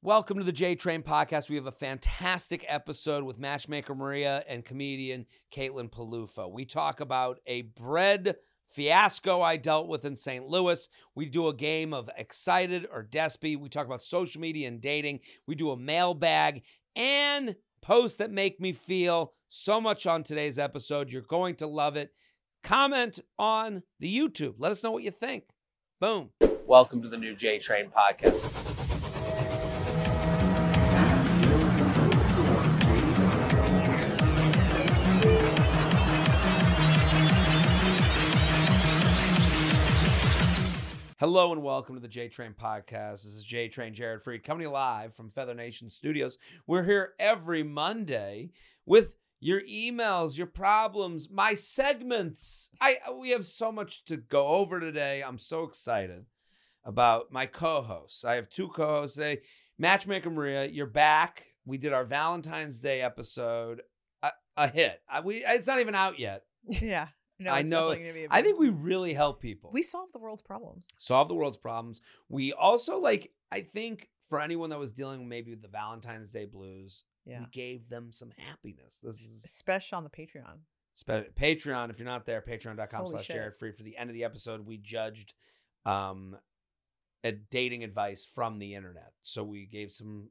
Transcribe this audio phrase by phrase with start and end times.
[0.00, 1.50] Welcome to the J Train podcast.
[1.50, 6.48] We have a fantastic episode with matchmaker Maria and comedian Caitlin Peluffo.
[6.52, 8.36] We talk about a bread
[8.70, 10.46] fiasco I dealt with in St.
[10.46, 10.88] Louis.
[11.16, 13.58] We do a game of excited or despy.
[13.58, 15.18] We talk about social media and dating.
[15.48, 16.62] We do a mailbag
[16.94, 21.10] and posts that make me feel so much on today's episode.
[21.10, 22.12] You're going to love it.
[22.62, 24.54] Comment on the YouTube.
[24.58, 25.48] Let us know what you think.
[26.00, 26.30] Boom.
[26.68, 28.87] Welcome to the new J Train podcast.
[41.20, 43.24] Hello and welcome to the J Train podcast.
[43.24, 46.38] This is J Train Jared Freid coming live from Feather Nation Studios.
[46.64, 48.52] We're here every Monday
[48.86, 52.70] with your emails, your problems, my segments.
[52.80, 55.24] I we have so much to go over today.
[55.26, 56.26] I'm so excited
[56.84, 58.24] about my co-hosts.
[58.24, 59.40] I have two co-hosts today.
[59.76, 61.46] Matchmaker Maria, you're back.
[61.66, 63.82] We did our Valentine's Day episode.
[64.22, 65.02] A, a hit.
[65.10, 66.44] I, we it's not even out yet.
[66.80, 67.08] Yeah.
[67.40, 67.88] No, I know.
[67.90, 69.70] definitely gonna be a I think we really help people.
[69.72, 70.88] we solve the world's problems.
[70.96, 72.00] solve the world's problems.
[72.28, 76.44] We also like I think for anyone that was dealing maybe with the Valentine's Day
[76.44, 77.40] blues, Yeah.
[77.40, 78.98] we gave them some happiness.
[79.02, 80.58] This is Especially on the Patreon.
[80.94, 81.90] spe- Patreon.
[81.90, 83.28] If you're not there, patreon.com Holy slash.
[83.28, 83.76] Jared Freid.
[83.76, 85.34] For the end of the episode, we judged
[85.86, 86.36] um
[87.24, 89.12] a dating advice from the internet.
[89.22, 90.30] So we gave some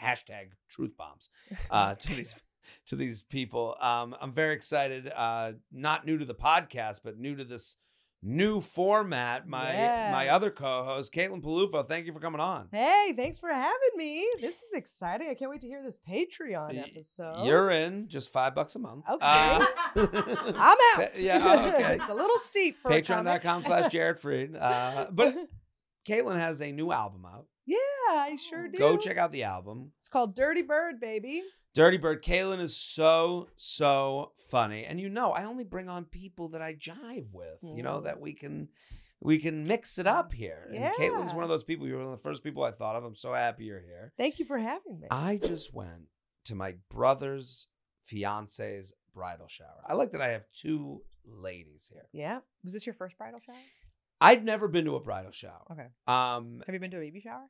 [0.00, 1.28] hashtag truth bombs
[1.70, 2.34] uh, to these
[2.86, 3.76] to these people.
[3.80, 5.10] Um, I'm very excited.
[5.14, 7.76] Uh, not new to the podcast, but new to this
[8.24, 9.46] new format.
[9.46, 9.72] My
[10.10, 11.86] my other co-host, Caitlin Peluffo.
[11.86, 12.68] Thank you for coming on.
[12.72, 14.26] Hey, thanks for having me.
[14.40, 15.28] This is exciting.
[15.28, 17.44] I can't wait to hear this Patreon episode.
[17.44, 19.04] You're in just five bucks a month.
[19.08, 19.18] Okay.
[19.20, 21.20] Uh, I'm out.
[21.20, 21.94] Yeah, oh, okay.
[21.96, 22.90] it's a little steep for.
[22.90, 24.56] Patreon.com slash Jared Freid.
[24.60, 25.34] Uh, but
[26.08, 27.46] Caitlin has a new album out.
[27.66, 27.76] yeah,
[28.08, 28.78] I sure do.
[28.78, 29.92] Go check out the album.
[29.98, 31.42] It's called Dirty Bird, baby.
[31.74, 32.22] Dirty Bird.
[32.22, 34.84] Caitlin is so, so funny.
[34.84, 38.04] And you know, I only bring on people that I jive with, you know, Mm.
[38.04, 38.68] that we can
[39.20, 40.70] we can mix it up here.
[40.72, 41.86] And Caitlin's one of those people.
[41.86, 43.04] You're one of the first people I thought of.
[43.04, 44.12] I'm so happy you're here.
[44.18, 45.08] Thank you for having me.
[45.10, 46.08] I just went
[46.44, 47.66] to my brother's
[48.04, 49.82] fiance's bridal shower.
[49.86, 52.06] I like that I have two ladies here.
[52.12, 52.40] yeah.
[52.64, 53.56] Was this your first bridal shower?
[54.20, 55.62] I'd never been to a bridal shower.
[55.72, 55.86] Okay.
[56.06, 57.46] Um, Have you been to a baby shower?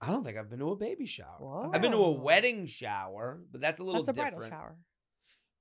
[0.00, 1.36] I don't think I've been to a baby shower.
[1.38, 1.70] Whoa.
[1.72, 4.38] I've been to a wedding shower, but that's a little That's a different.
[4.38, 4.76] bridal shower.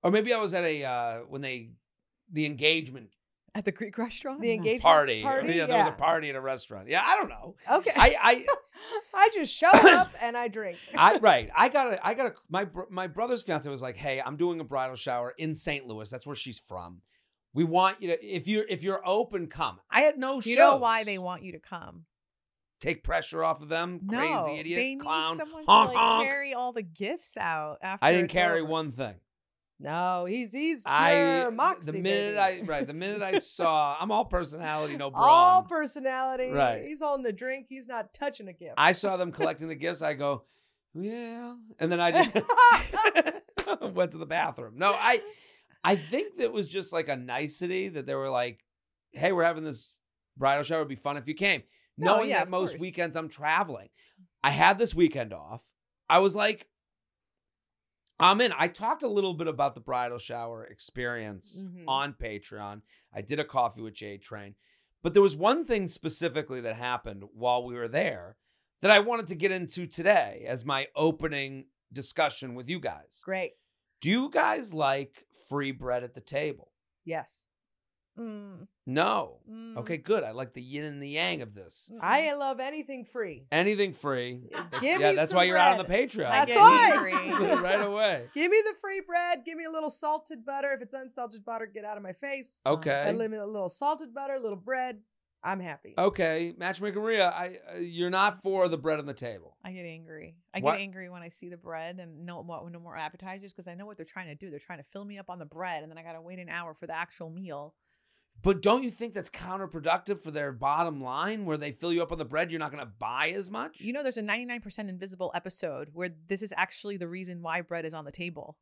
[0.01, 1.71] Or maybe I was at a uh when they
[2.31, 3.09] the engagement
[3.55, 4.41] At the Greek restaurant?
[4.41, 5.21] The engagement party.
[5.21, 5.53] party?
[5.53, 6.89] Yeah, there was a party at a restaurant.
[6.89, 7.55] Yeah, I don't know.
[7.71, 7.91] Okay.
[7.95, 8.45] I
[9.13, 10.77] I just show up and I drink.
[10.97, 11.49] I I right.
[11.55, 14.59] I got a I got a my my brother's fiance was like, "Hey, I'm doing
[14.59, 15.87] a bridal shower in St.
[15.87, 16.09] Louis.
[16.09, 17.01] That's where she's from.
[17.53, 20.75] We want you to if you're if you're open, come." I had no You know
[20.77, 22.05] why they want you to come?
[22.83, 23.99] Take pressure off of them?
[24.03, 25.37] no, Crazy idiot they clown.
[25.37, 26.27] someone honk, to like honk.
[26.27, 28.69] carry all the gifts out after I didn't it's carry over.
[28.69, 29.15] one thing.
[29.79, 31.91] No, he's he's pure I moxie.
[31.91, 32.61] the minute baby.
[32.61, 35.27] I right the minute I saw I'm all personality, no brawn.
[35.27, 36.51] all personality.
[36.51, 36.85] Right.
[36.85, 37.65] He's holding a drink.
[37.69, 38.75] He's not touching a gift.
[38.77, 40.01] I saw them collecting the gifts.
[40.01, 40.43] I go,
[40.93, 42.33] yeah, and then I just
[43.93, 44.73] went to the bathroom.
[44.77, 45.21] No, I,
[45.83, 48.63] I think that was just like a nicety that they were like,
[49.11, 49.97] "Hey, we're having this
[50.37, 50.79] bridal shower.
[50.79, 51.63] It'd be fun if you came."
[51.97, 52.81] No, Knowing yeah, that most course.
[52.81, 53.89] weekends I'm traveling,
[54.43, 55.63] I had this weekend off.
[56.09, 56.67] I was like,
[58.19, 58.53] I'm in.
[58.57, 61.85] I talked a little bit about the bridal shower experience Mhm.
[61.87, 62.81] on Patreon.
[63.13, 64.55] I did a coffee with J Train,
[65.01, 68.37] but there was one thing specifically that happened while we were there
[68.81, 73.19] that I wanted to get into today as my opening discussion with you guys.
[73.23, 73.53] Great.
[74.01, 76.71] Do you guys like free bread at the table?
[77.05, 77.47] Yes.
[78.19, 79.39] Mm, No.
[79.49, 80.23] mm, Okay, good.
[80.23, 81.91] I like the yin and the yang of this.
[81.99, 83.47] I love anything free.
[83.51, 84.41] Anything free.
[84.81, 85.91] Give yeah, me that's some why you're out on the.
[85.93, 86.29] Patreon.
[86.29, 87.59] That's why.
[87.61, 88.25] right away.
[88.33, 89.43] Give me the free bread.
[89.45, 90.73] Give me a little salted butter.
[90.73, 92.61] If it's unsalted butter, get out of my face.
[92.65, 92.91] Okay.
[92.91, 93.13] I Okay.
[93.13, 94.99] limit a little salted butter, a little bread.
[95.45, 95.93] I'm happy.
[95.97, 99.57] Okay, Matchmaker Maria, I uh, you're not for the bread on the table.
[99.65, 100.37] I get angry.
[100.53, 103.51] I What- get angry when I see the bread and no more no more appetizers
[103.51, 104.49] because I know what they're trying to do.
[104.49, 106.47] They're trying to fill me up on the bread and then I gotta wait an
[106.47, 107.75] hour for the actual meal.
[108.43, 112.11] But don't you think that's counterproductive for their bottom line where they fill you up
[112.11, 113.79] on the bread, you're not going to buy as much?
[113.81, 117.85] You know, there's a 99% invisible episode where this is actually the reason why bread
[117.85, 118.57] is on the table.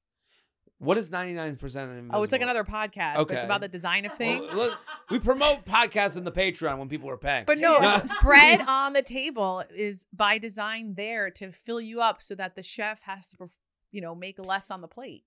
[0.77, 2.09] what is 99% invisible?
[2.13, 3.17] Oh, it's like another podcast.
[3.17, 3.35] Okay.
[3.35, 4.53] it's about the design of Well, things.
[4.53, 4.79] look,
[5.09, 7.45] we promote podcasts in the Patreon when people are paying.
[7.47, 8.01] But no, No.
[8.21, 12.63] bread on the table is by design there to fill you up so that the
[12.63, 13.49] chef has to,
[13.91, 15.23] you know, make less on the plate.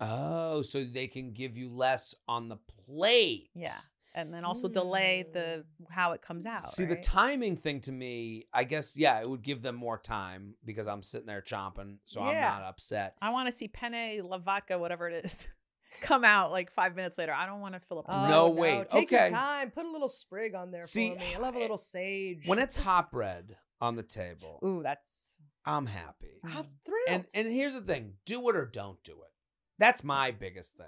[0.00, 2.56] oh, so they can give you less on the
[2.86, 3.50] plate.
[3.54, 3.76] Yeah.
[4.14, 5.32] And then also delay hmm.
[5.32, 6.68] the how it comes out.
[6.68, 10.54] See, the timing thing to me, I guess, yeah, it would give them more time
[10.64, 13.16] because I'm sitting there chomping, so I'm not upset.
[13.22, 15.48] I want to see penne la vodka, whatever it is,
[16.00, 17.32] come out like five minutes later.
[17.32, 18.06] I don't want to fill up.
[18.06, 18.32] the Oh, bread.
[18.32, 19.28] Oh, no, wait, Take okay.
[19.28, 19.70] your time.
[19.70, 21.34] Put a little sprig on there See, for me.
[21.36, 22.42] I love a eh, little sage.
[22.46, 26.40] When it's hot bread on the table, Ooh, that's I'm happy.
[26.44, 26.68] I'm Mm.
[26.84, 27.08] thrilled.
[27.08, 29.32] And and here's the thing: do it or don't do it.
[29.78, 30.06] That's mm.
[30.06, 30.86] my biggest thing.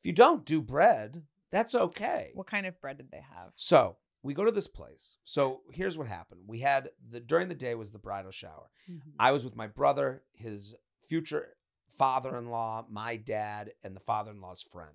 [0.00, 1.24] If you don't do bread,
[1.54, 2.32] that's okay.
[2.34, 3.52] what kind of bread did they have?
[3.54, 5.16] So we go to this place.
[5.24, 6.40] So here's what happened.
[6.46, 8.70] We had the during the day was the bridal shower.
[8.90, 9.10] Mm-hmm.
[9.18, 10.74] I was with my brother, his
[11.08, 11.56] future
[11.98, 14.90] father-in-law, my dad, and the father-in-law's friend.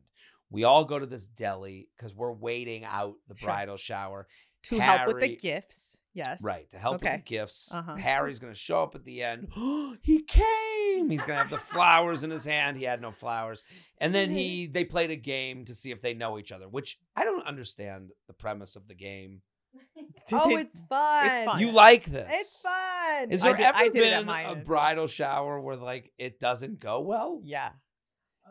[0.49, 3.47] We all go to this deli because we're waiting out the Sure.
[3.47, 4.27] bridal shower.
[4.63, 5.97] To help with the gifts.
[6.13, 6.41] Yes.
[6.43, 7.71] Right, to help with the gifts.
[7.73, 7.95] Uh-huh.
[7.95, 9.47] Harry's going to show up at the end.
[10.01, 11.09] he came.
[11.09, 12.77] He's going to have the flowers in his hand.
[12.77, 13.63] He had no flowers.
[13.99, 16.97] And then he they played a game to see if they know each other, which
[17.15, 19.41] I don't understand the premise of the game.
[20.33, 21.25] oh, it's fun.
[21.27, 21.59] It's fun.
[21.59, 22.27] You like this?
[22.33, 23.31] It's fun.
[23.31, 24.45] Is I there did- I ever did been mine.
[24.47, 27.39] a bridal shower where like it doesn't go well?
[27.43, 27.69] Yeah.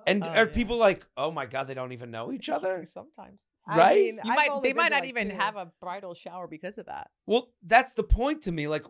[0.07, 0.53] And Oh, are yeah.
[0.55, 2.85] people like, oh my god, they don't even know each other?
[2.85, 3.41] Sometimes.
[3.69, 3.97] I right?
[3.97, 5.37] mean, You I've might they might not like, even two.
[5.37, 7.11] have a bridal shower because of that.
[7.27, 8.67] Well, that's the point to me.
[8.69, 8.85] Like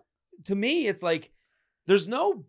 [0.44, 1.30] to me, it's like
[1.86, 2.44] there's no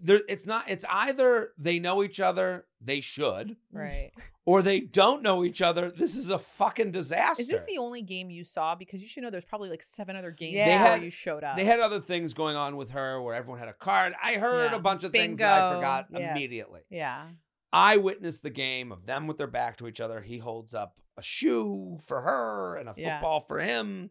[0.00, 0.20] there.
[0.28, 0.68] It's not.
[0.70, 4.10] It's either they know each other, they should, Right.
[4.46, 5.90] or they don't know each other.
[5.90, 7.40] This is a fucking disaster.
[7.42, 8.74] Is this the only game you saw?
[8.74, 10.66] Because you should know there's probably like seven other games Yeah.
[10.66, 11.56] They before had- you showed up.
[11.56, 14.14] They had other things going on with her where everyone had a card.
[14.22, 14.76] I heard Yeah.
[14.76, 15.76] a bunch of things that I Bingo.
[15.78, 16.30] forgot Yes.
[16.36, 16.80] immediately.
[16.90, 17.28] yeah.
[17.72, 20.20] I witnessed the game of them with their back to each other.
[20.20, 23.18] He holds up a shoe for her and a Yeah.
[23.18, 24.10] football for him.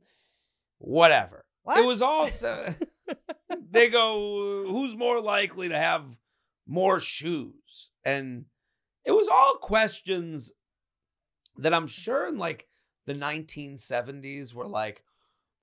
[0.79, 1.45] Whatever.
[1.63, 1.77] What?
[1.79, 2.75] It was also
[3.71, 6.03] they go, who's more likely to have
[6.67, 7.91] more shoes?
[8.03, 8.45] And
[9.05, 10.51] it was all questions
[11.57, 12.67] that I'm sure in like
[13.05, 15.03] the 1970s were like,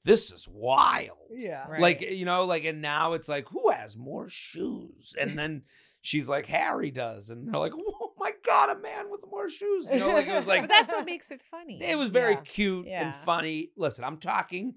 [0.05, 1.19] this is wild.
[1.37, 1.67] Yeah.
[1.69, 1.81] Right.
[1.81, 5.15] Like, you know, like, and now it's like, who has more shoes?
[5.21, 5.63] And then
[6.01, 7.31] she's like, Harry does.
[7.31, 7.73] And they're like,
[8.12, 8.12] my
[8.45, 9.87] God, a man with more shoes.
[9.93, 11.79] You know, like, it was like, but that's what makes it funny.
[11.83, 12.41] it was very Yeah.
[12.41, 13.07] cute Yeah.
[13.07, 13.71] and funny.
[13.77, 14.75] Listen, I'm talking,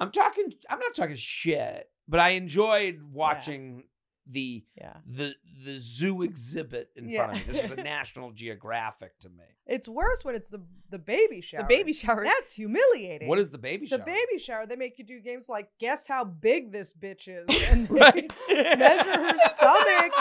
[0.00, 3.84] I'm talking, I'm not talking shit, but I enjoyed watching
[4.26, 4.94] the yeah.
[5.06, 5.34] the
[5.66, 7.26] the zoo exhibit in Yeah.
[7.26, 7.52] front of me.
[7.52, 9.44] This was a National Geographic to me.
[9.66, 11.60] It's worse when it's the the baby shower.
[11.62, 12.24] The baby shower.
[12.24, 13.28] That's humiliating.
[13.28, 13.98] What is the baby shower?
[13.98, 14.64] the baby shower?
[14.66, 18.28] They make you do games like guess how big this bitch is, and they
[18.76, 20.12] measure her stomach,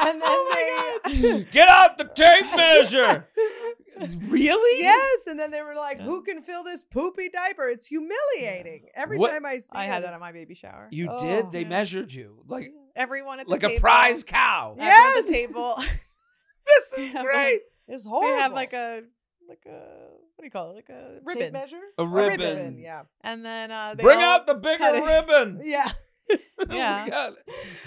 [0.00, 1.42] and then Oh they.
[1.52, 3.26] Get out the tape measure.
[4.28, 4.82] really?
[4.82, 6.04] Yes, and then they were like, Yeah.
[6.04, 8.86] "Who can fill this poopy diaper?" It's humiliating.
[8.94, 9.64] Every What- time I see it.
[9.74, 10.88] I it, had that at it's- my baby shower.
[10.90, 11.18] You Oh.
[11.22, 11.52] did.
[11.52, 11.68] They Yeah.
[11.68, 14.74] measured you like Everyone at the like a prize cow.
[14.76, 14.84] Yeah.
[14.92, 15.78] Everyone at the table.
[16.66, 17.62] This is have, great.
[17.88, 18.38] It's They horrible.
[18.38, 19.02] have like a
[19.48, 20.74] like a what do you call it?
[20.76, 21.52] Like a tape ribbon.
[21.52, 22.78] measure, A A ribbon.
[22.78, 25.60] Yeah, And then uh they Bring all out the bigger ribbon.
[25.64, 25.90] yeah.
[26.68, 27.08] Oh Yeah.
[27.08, 27.34] God.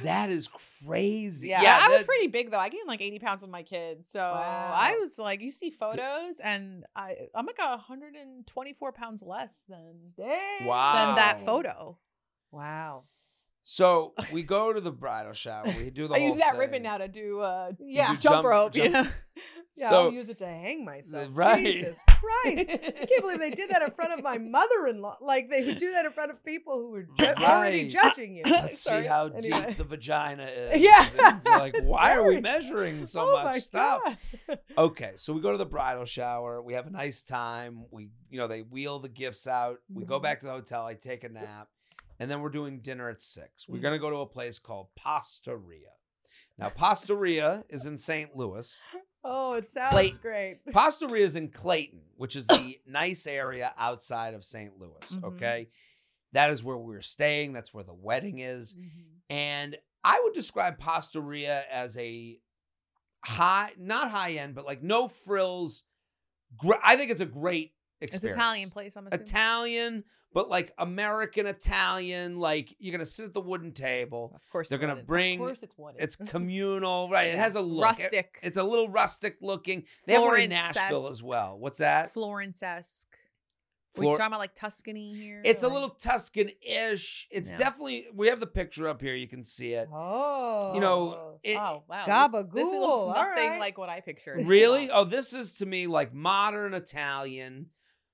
[0.03, 0.49] That is
[0.85, 1.49] crazy.
[1.49, 1.61] Yeah.
[1.61, 2.57] Yeah, I was pretty big though.
[2.59, 4.09] I gained like 80 pounds with my kids.
[4.09, 4.73] So Wow.
[4.75, 10.13] I was like, you see photos, and I I'm like 124 pounds less than.
[10.17, 11.05] Wow.
[11.05, 11.97] than that photo.
[12.51, 13.03] Wow.
[13.65, 15.63] So we go to the bridal shower.
[15.65, 16.59] We do the I whole use that thing.
[16.59, 18.07] ribbon now to do uh Yeah.
[18.07, 18.75] do jump, jump- rope.
[18.75, 19.11] you jump- know?
[19.75, 21.29] Yeah, So- I'll use it to hang myself.
[21.31, 21.65] Right.
[21.65, 22.69] Jesus Christ.
[22.69, 25.17] I can't believe they did that in front of my mother-in-law.
[25.21, 28.43] Like they would do that in front of people who were ju- already judging you.
[28.45, 29.01] Let's Sorry.
[29.01, 29.65] see how Anyway.
[29.69, 30.79] deep the vagina is.
[30.79, 31.07] Yeah.
[31.37, 34.01] It's like, It's why are we measuring so oh much stuff?
[34.47, 34.59] God.
[34.77, 36.61] Okay, so we go to the bridal shower.
[36.61, 37.85] We have a nice time.
[37.89, 39.77] We, you know, they wheel the gifts out.
[39.91, 40.23] We go Mhm.
[40.23, 40.85] back to the hotel.
[40.85, 41.69] I take a nap,
[42.23, 43.67] and then we're doing dinner at six.
[43.67, 43.81] We're Mhm.
[43.81, 45.91] gonna go to a place called Pastaria.
[46.57, 48.35] Now, Pastaria is in St.
[48.35, 48.79] Louis.
[49.23, 50.19] Oh, it sounds Clayton.
[50.21, 50.65] great.
[50.71, 54.77] Pastaria is in Clayton, which is the nice area outside of St.
[54.77, 55.11] Louis.
[55.13, 55.23] Mhm.
[55.35, 55.69] Okay,
[56.31, 57.53] that is where we're staying.
[57.53, 58.75] That's where the wedding is.
[58.75, 59.01] Mm-hmm.
[59.31, 62.39] And I would describe Pastaria as a
[63.25, 65.83] high, not high end, but like no frills.
[66.57, 68.17] Gr- I think it's a great It's.
[68.17, 69.25] Italian place, I'm assuming.
[69.27, 70.03] Italian,
[70.33, 72.39] but like American Italian.
[72.39, 74.31] Like you're gonna sit at the wooden table.
[74.35, 75.05] Of course, They're it's gonna wooden.
[75.05, 76.01] bring- Of course, it's wooden.
[76.01, 77.27] It's communal, right?
[77.27, 77.99] It has a look.
[77.99, 78.39] It- rustic.
[78.43, 79.85] it's a little rustic looking.
[80.05, 81.57] They have one in Nashville as well.
[81.57, 82.13] What's that?
[82.13, 83.07] Florence-esque.
[83.95, 85.39] We're talking about like Tuscany here.
[85.45, 87.27] it's a little Tuscan-ish.
[87.29, 87.57] It's Yeah.
[87.57, 88.07] definitely.
[88.13, 89.13] We have the picture up here.
[89.13, 89.87] You can see it.
[89.93, 90.73] Oh.
[90.73, 91.39] You know, oh.
[91.43, 93.59] it, oh wow, Gabagool, This, this looks nothing right.
[93.59, 94.47] like what I pictured.
[94.47, 94.89] Really?
[94.93, 97.67] Oh, this is to me like modern Italian.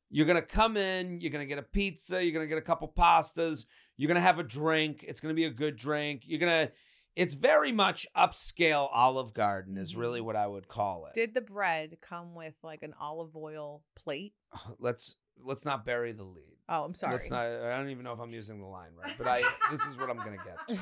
[0.09, 3.65] You're gonna come in, you're gonna get a pizza, you're gonna get a couple pastas,
[3.97, 5.05] you're gonna have a drink.
[5.07, 6.23] It's gonna be a good drink.
[6.25, 6.71] You're gonna
[7.15, 9.99] It's very much upscale Olive Garden is Mm-hmm.
[10.01, 11.13] really what I would call it.
[11.13, 14.33] Did the bread come with like an olive oil plate?
[14.79, 16.43] let's let's not bury the lead.
[16.67, 17.13] Oh, I'm sorry.
[17.13, 17.45] Let's not.
[17.45, 19.41] I don't even know if I'm using the line right, but I.
[19.71, 20.57] this is what I'm gonna get.
[20.69, 20.73] to.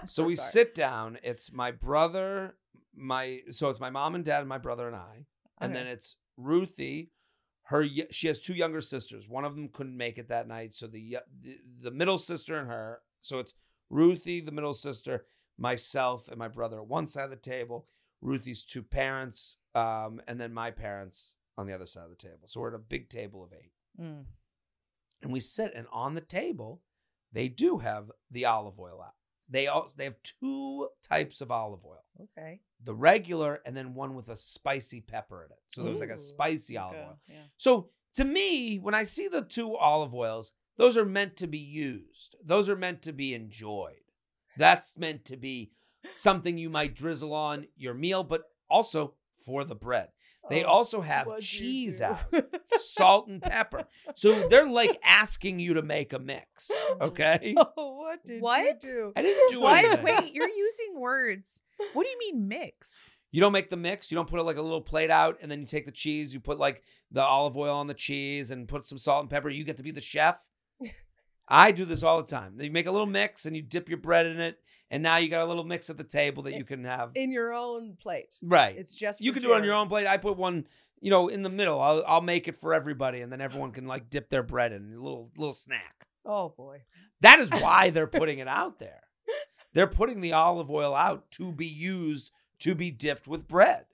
[0.00, 0.50] I'm So we sorry.
[0.50, 1.18] sit down.
[1.22, 2.56] It's my brother,
[2.94, 5.26] my so it's my mom and dad, and my brother and I,
[5.60, 7.10] and then it's Ruthie.
[7.68, 9.28] Her she has two younger sisters.
[9.28, 11.18] One of them couldn't make it that night, so the
[11.80, 13.00] the, middle sister and her.
[13.20, 13.54] So it's
[13.90, 15.24] Ruthie, the middle sister,
[15.58, 17.88] myself, and my brother at one side of the table.
[18.22, 22.46] Ruthie's two parents, um, and then my parents on the other side of the table.
[22.46, 24.26] So we're at a big table of eight Mm.
[25.22, 26.82] and we sit and on the table
[27.32, 29.14] they do have the olive oil out
[29.48, 32.04] they also they have two types of olive oil.
[32.36, 32.60] Okay.
[32.82, 35.58] the regular and then one with a spicy pepper in it.
[35.68, 37.18] So there was like a spicy olive Okay, oil.
[37.28, 37.42] Yeah.
[37.56, 41.58] so to me when i see the two olive oils those are meant to be
[41.58, 42.36] used.
[42.44, 44.04] Those are meant to be enjoyed.
[44.58, 45.72] That's meant to be
[46.12, 50.08] something you might drizzle on your meal but also for the bread
[50.48, 52.18] they Oh, also have cheese out
[52.76, 53.84] salt and pepper.
[54.14, 56.70] So they're like asking you to make a mix.
[57.00, 57.54] Okay.
[57.76, 58.62] oh, what did What?
[58.64, 59.12] you do?
[59.16, 59.84] I didn't do What?
[59.84, 60.04] anything.
[60.04, 61.60] Wait, you're using words.
[61.92, 62.94] What do you mean mix?
[63.32, 64.10] You don't make the mix.
[64.10, 66.40] You don't put like a little plate out and then you take the cheese, you
[66.40, 69.48] put like the olive oil on the cheese and put some salt and pepper.
[69.50, 70.38] You get to be the chef.
[71.48, 72.54] I do this all the time.
[72.60, 74.58] You make a little mix and you dip your bread in it.
[74.90, 77.10] And now you got a little mix at the table that you can have.
[77.14, 78.36] In your own plate.
[78.42, 78.76] right.
[78.76, 80.06] It's just you can do it on your own plate.
[80.06, 80.66] I put one,
[81.00, 81.80] you know, in the middle.
[81.80, 84.92] I'll, I'll make it for everybody and then everyone can like dip their bread in
[84.94, 86.06] a little little snack.
[86.24, 86.82] Oh boy.
[87.20, 89.02] That is why they're putting it out there.
[89.72, 93.84] They're putting the olive oil out to be used to be dipped with bread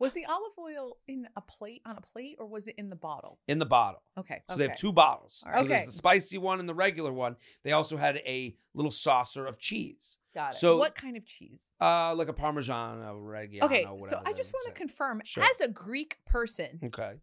[0.00, 2.96] Was the olive oil in a plate on a plate or was it in the
[2.96, 3.38] bottle?
[3.46, 4.02] in the bottle.
[4.18, 4.42] Okay.
[4.50, 5.44] So they have two bottles.
[5.46, 5.68] All So right.
[5.68, 7.36] there's the spicy one and the regular one.
[7.64, 10.16] They also had a little saucer of cheese.
[10.34, 10.56] Got it.
[10.56, 11.64] So what kind of cheese?
[11.80, 15.42] uh like a parmesan, a reggiano, okay, so I just want to confirm Sure.
[15.44, 17.14] as a Greek person, Okay.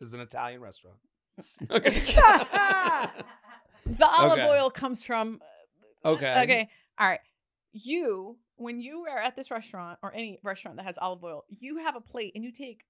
[0.00, 0.98] This is an Italian restaurant.
[1.70, 1.90] Okay.
[3.86, 4.48] the olive Okay.
[4.48, 5.40] oil comes from
[6.04, 6.42] okay.
[6.42, 6.68] Okay.
[6.98, 7.20] All right.
[7.72, 11.78] You, when you are at this restaurant or any restaurant that has olive oil, you
[11.78, 12.84] have a plate and you take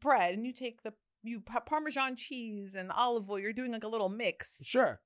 [0.00, 0.92] bread and you take the
[1.22, 3.38] you Parmesan cheese and olive oil.
[3.38, 4.60] You're doing like a little mix.
[4.64, 5.00] Sure.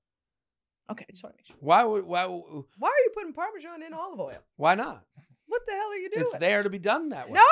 [0.90, 1.56] Okay, I just want to make sure.
[1.60, 4.38] Why would why would- Why are you putting Parmesan in olive oil?
[4.56, 5.04] why not?
[5.46, 6.26] What the hell are you doing?
[6.28, 7.34] It's there to be done that way.
[7.34, 7.42] No,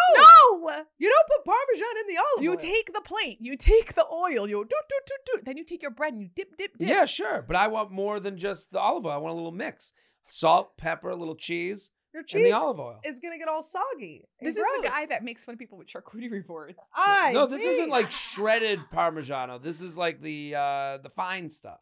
[0.61, 2.57] No, you don't put Parmesan in the olive you oil.
[2.57, 5.43] take the plate, you take the oil, you do do do do.
[5.45, 6.89] Then you take your bread and you dip dip dip.
[6.89, 7.43] Yeah, sure.
[7.43, 9.13] But I want more than just the olive oil.
[9.13, 9.93] I want a little mix.
[10.27, 11.91] Salt, pepper, a little cheese,
[12.29, 13.01] Your and the olive oil.
[13.05, 14.25] is gonna get all soggy.
[14.41, 16.79] and This is the guy that makes fun of people with charcuterie boards.
[16.95, 19.63] I no, this isn't like shredded Parmigiano.
[19.63, 21.81] This is like the uh the fine stuff.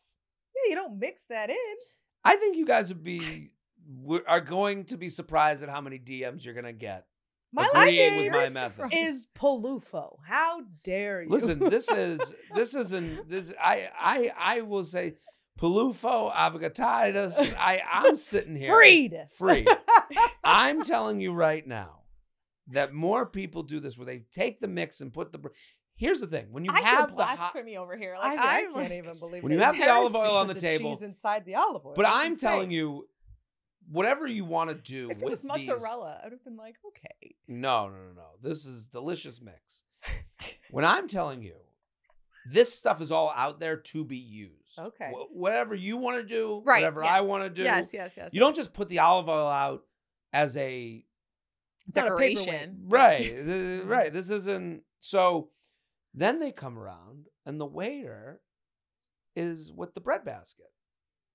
[0.54, 1.56] Yeah, you don't mix that in.
[2.24, 3.50] I think you guys would be
[4.26, 7.06] are going to be surprised at how many DMs you're gonna get.
[7.52, 8.88] My last Agreeing with name my is, method.
[8.92, 10.16] is Peluffo.
[10.26, 11.28] How dare you?
[11.30, 13.54] Listen, this is this isn't this.
[13.62, 15.14] I I I will say,
[15.58, 17.54] Peluffo avocatitis.
[17.56, 19.16] I I'm sitting here freed.
[19.38, 19.64] free.
[20.44, 22.00] I'm telling you right now
[22.72, 25.38] that more people do this where they take the mix and put the.
[25.38, 25.48] br-
[25.98, 28.14] Here's the thing: when you I have feel the hot, blasphemy over here.
[28.20, 30.46] I, Like I I'm can't like- even believe When you have the olive oil on
[30.46, 31.94] Put the table- cheese inside the olive oil.
[31.96, 32.50] but That's I'm insane.
[32.50, 33.08] telling you,
[33.90, 36.74] whatever you want to do If it with was mozzarella, I would have been like,
[36.88, 37.34] okay.
[37.48, 38.26] no, no, no, no.
[38.42, 39.84] This is delicious mix.
[40.70, 41.54] when I'm telling you,
[42.50, 44.78] this stuff is all out there to be used.
[44.78, 45.10] Okay.
[45.12, 46.82] Wh- whatever you want to do, Right.
[46.82, 47.62] whatever I want to do.
[47.62, 48.30] Yes, yes, yes.
[48.34, 49.82] You don't just put the olive oil out
[50.36, 51.04] as a
[51.86, 52.84] It's not a decoration.
[52.88, 53.88] right, mm-hmm.
[53.88, 54.12] right.
[54.12, 55.50] This isn't so.
[56.14, 58.40] Then they come around, and the waiter
[59.34, 60.70] is with the bread basket,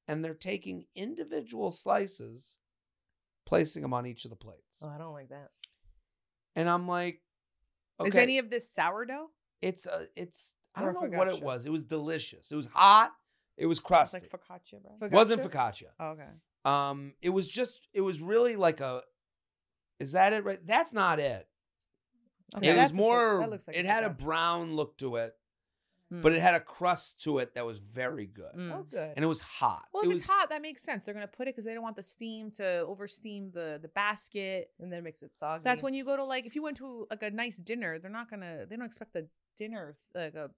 [0.07, 2.55] and they're taking individual slices,
[3.45, 4.79] placing them on each of the plates.
[4.81, 5.49] Oh, I don't like that.
[6.55, 7.21] And I'm like,
[7.99, 9.27] okay, Is any of this sourdough?
[9.61, 10.53] it's a, it's.
[10.73, 11.65] I don't know what it was.
[11.65, 12.51] It was delicious.
[12.51, 13.11] It was hot.
[13.57, 14.19] It was It's crusty.
[14.21, 14.99] like focaccia bread.
[14.99, 15.51] Foc- wasn't Focaccia?
[15.51, 15.87] focaccia.
[15.99, 16.29] Oh, okay.
[16.65, 17.87] Um, it was just.
[17.93, 19.01] It was really like a.
[19.99, 20.43] Is that it?
[20.43, 20.59] Right.
[20.65, 21.47] That's not it.
[22.57, 23.39] Okay, it was that's a fo- more.
[23.39, 25.33] that looks like it a had a brown look to it,
[26.09, 26.21] Hmm.
[26.21, 28.73] but it had a crust to it that was very good, Mm.
[28.75, 29.13] Oh, good.
[29.15, 29.85] and it was hot.
[29.93, 31.05] Well, it if was it's hot, that makes sense.
[31.05, 34.71] They're gonna put it because they don't want the steam to oversteam the the basket.
[34.79, 35.61] and then it makes it soggy.
[35.63, 38.11] That's when you go to like if you went to like a nice dinner, they're
[38.11, 39.27] not gonna they don't expect the
[39.57, 40.51] dinner like a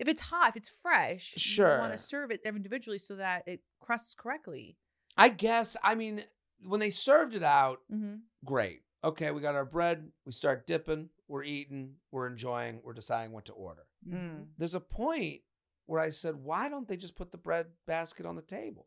[0.00, 3.60] if it's hot, if it's fresh, you want to serve it individually so that it
[3.80, 4.76] crusts correctly.
[5.20, 5.76] I guess.
[5.82, 6.24] I mean,
[6.66, 8.16] when they served it out, Mm-hmm.
[8.44, 8.82] great.
[9.02, 10.10] Okay, we got our bread.
[10.26, 11.08] We start dipping.
[11.28, 11.94] We're eating.
[12.10, 12.80] We're enjoying.
[12.84, 13.86] We're deciding what to order.
[14.06, 14.46] Mm.
[14.58, 15.40] There's a point
[15.86, 18.86] where I said, why don't they just put the bread basket on the table?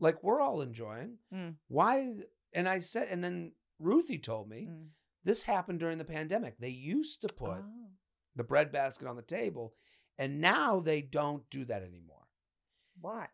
[0.00, 1.18] Like we're all enjoying.
[1.32, 1.54] Mm.
[1.68, 2.14] Why?
[2.52, 4.88] and I said, and then Ruthie told me Mm.
[5.24, 6.58] this happened during the pandemic.
[6.58, 7.90] They used to put Oh.
[8.36, 9.74] the bread basket on the table,
[10.18, 12.26] and now they don't do that anymore.
[13.00, 13.28] Why?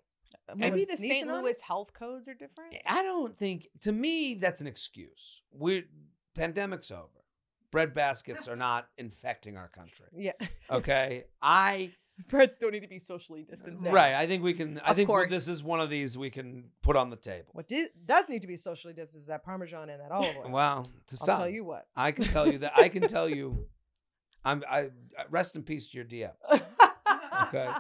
[0.56, 1.26] Maybe the St.
[1.28, 2.75] Louis health codes are different.
[2.75, 3.68] Eh, I don't think.
[3.82, 5.42] To me, that's an excuse.
[5.52, 5.85] We
[6.35, 7.08] pandemic's over.
[7.70, 10.06] Bread baskets are not infecting our country.
[10.16, 10.32] Yeah.
[10.70, 11.92] Okay, I
[12.28, 13.85] Breads don't need to be socially distanced.
[13.85, 14.14] right.
[14.14, 14.80] I think we can.
[14.80, 15.30] I Of think course.
[15.30, 17.50] this is one of these we can put on the table.
[17.52, 20.50] What di- does need to be socially distanced is that Parmesan and that olive oil.
[20.50, 21.87] Well, to I'll some, tell you what.
[21.94, 22.73] I can tell you that.
[22.76, 23.66] I can tell you.
[24.44, 24.64] I'm.
[24.68, 24.88] I
[25.30, 26.32] rest in peace to your DM.
[27.54, 27.72] Okay.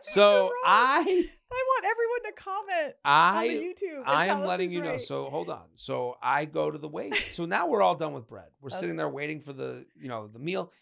[0.00, 1.30] So I.
[1.50, 3.98] I want everyone to comment on the I YouTube.
[4.00, 4.98] and I am letting you know.
[4.98, 5.64] So hold on.
[5.76, 7.14] So I go to the wait.
[7.30, 8.48] So now we're all done with bread.
[8.60, 8.76] We're Okay.
[8.76, 10.72] sitting there waiting for the you know the meal,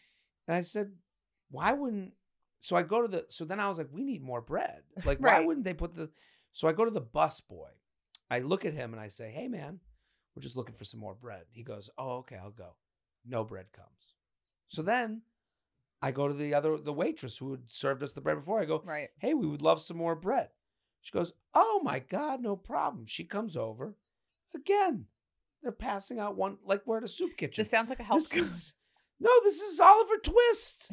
[0.48, 0.92] and I said,
[1.50, 2.12] why wouldn't?
[2.60, 3.26] So I go to the.
[3.28, 4.82] So then I was like, we need more bread.
[5.04, 6.10] Like why wouldn't they put the?
[6.52, 7.70] So I go to the bus boy.
[8.30, 9.78] I look at him and I say, hey man,
[10.34, 11.44] we're just looking for some more bread.
[11.52, 12.74] He goes, oh okay, I'll go.
[13.24, 14.14] No bread comes.
[14.68, 15.22] So then.
[16.02, 18.60] I go to the other the waitress who had served us the bread before.
[18.60, 19.08] I go, right.
[19.18, 20.50] hey, we would love some more bread.
[21.00, 23.06] She goes, oh my God, no problem.
[23.06, 23.94] She comes over.
[24.54, 25.06] Again,
[25.62, 27.62] they're passing out one, like we're at a soup kitchen.
[27.62, 28.72] This sounds like a health This is,
[29.20, 30.90] no, this is Oliver Twist.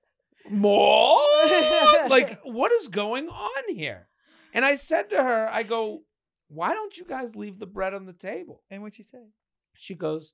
[0.50, 1.18] More?
[2.08, 4.08] like, what is going on here?
[4.52, 6.02] And I said to her, I go,
[6.48, 8.62] why don't you guys leave the bread on the table?
[8.70, 9.28] And what she say?
[9.74, 10.32] She goes,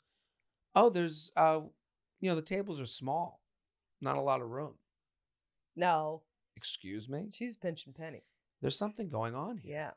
[0.75, 1.61] oh, there's, uh,
[2.21, 3.41] you know, the tables are small,
[4.01, 4.75] not a lot of room.
[5.77, 6.23] no,
[6.57, 7.29] Excuse me?
[7.33, 8.37] she's pinching pennies.
[8.63, 9.73] There's something going on here.
[9.75, 9.91] Yeah.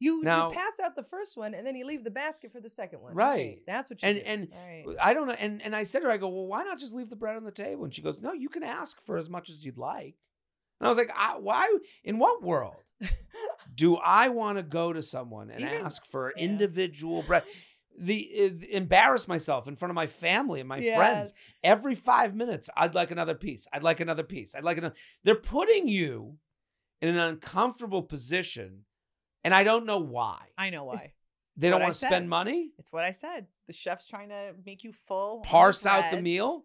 [0.00, 2.60] You, Now- you pass out the first one and then you leave the basket for
[2.60, 3.14] the second one.
[3.14, 3.58] Right.
[3.68, 4.24] That's what you And do.
[4.26, 4.96] and Right.
[5.00, 5.36] I don't know.
[5.38, 7.36] And and I said to her, I go, well, why not just leave the bread
[7.36, 7.84] on the table?
[7.84, 10.16] And she goes, no, you can ask for as much as you'd like.
[10.80, 11.72] And I was like, I, why?
[12.02, 12.74] In what world
[13.76, 16.42] do I want to go to someone and Even- ask for yeah.
[16.46, 17.44] individual bread?
[17.98, 22.68] The uh, embarrass myself in front of my family and my friends every five minutes.
[22.76, 23.66] I'd like another piece.
[23.72, 24.54] I'd like another piece.
[24.54, 24.94] I'd like another.
[25.24, 26.38] They're putting you
[27.00, 28.84] in an uncomfortable position,
[29.44, 30.38] and I don't know why.
[30.56, 31.12] I know why.
[31.56, 32.70] They don't want to spend money.
[32.78, 33.46] It's what I said.
[33.66, 35.42] The chef's trying to make you full.
[35.42, 36.64] the parse out the meal.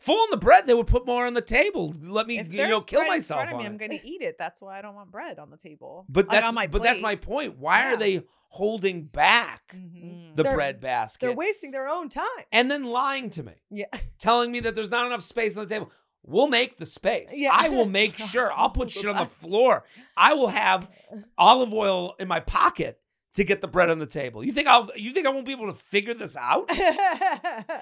[0.00, 1.94] Full on the bread, they would put more on the table.
[2.02, 3.66] Let me, If you know, kill myself front of on me.
[3.68, 4.36] I'm going to eat it.
[4.38, 6.06] That's why I don't want bread on the table.
[6.08, 7.58] but Like, that's my but that's my point.
[7.58, 10.34] Why are they holding back Mhm.
[10.36, 12.24] the They're- bread basket They're wasting their own time.
[12.50, 13.86] and then lying to me, Yeah.
[14.18, 15.90] telling me that there's not enough space on the table?
[16.22, 17.32] We'll make the space.
[17.34, 17.50] Yeah.
[17.52, 18.52] I will make sure.
[18.52, 19.84] I'll put shit on the floor.
[20.16, 20.90] I will have
[21.38, 22.99] olive oil in my pocket
[23.34, 24.44] to get the bread on the table.
[24.44, 24.90] You think I'll?
[24.96, 26.70] You think I won't be able to figure this out?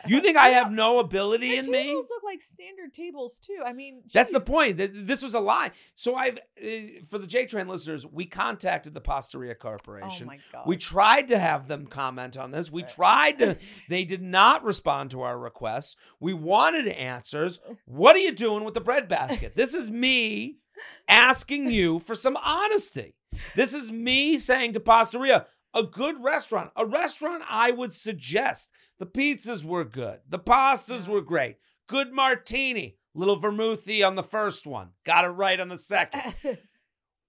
[0.06, 1.82] You think I have no ability The in me?
[1.84, 3.58] tables look like standard tables too.
[3.64, 4.76] I mean, That's the point.
[4.78, 5.72] This was a lie.
[5.94, 6.68] So I've, uh,
[7.10, 10.26] for the J Train listeners, we contacted the Pastaria Oh Corporation.
[10.28, 10.64] my god.
[10.66, 12.70] we tried to have them comment on this.
[12.72, 13.56] We tried to.
[13.88, 15.96] They did not respond to our requests.
[16.20, 17.58] We wanted answers.
[17.86, 19.54] What are you doing with the bread basket?
[19.54, 20.56] This is me
[21.08, 23.14] asking you for some honesty.
[23.54, 28.70] This is me saying to Pastaria, a good restaurant, a restaurant I would suggest.
[28.98, 30.20] The pizzas were good.
[30.28, 31.56] The pastas were great.
[31.88, 32.96] Good martini.
[33.14, 34.90] Little vermouthy on the first one.
[35.04, 36.34] Got it right on the second.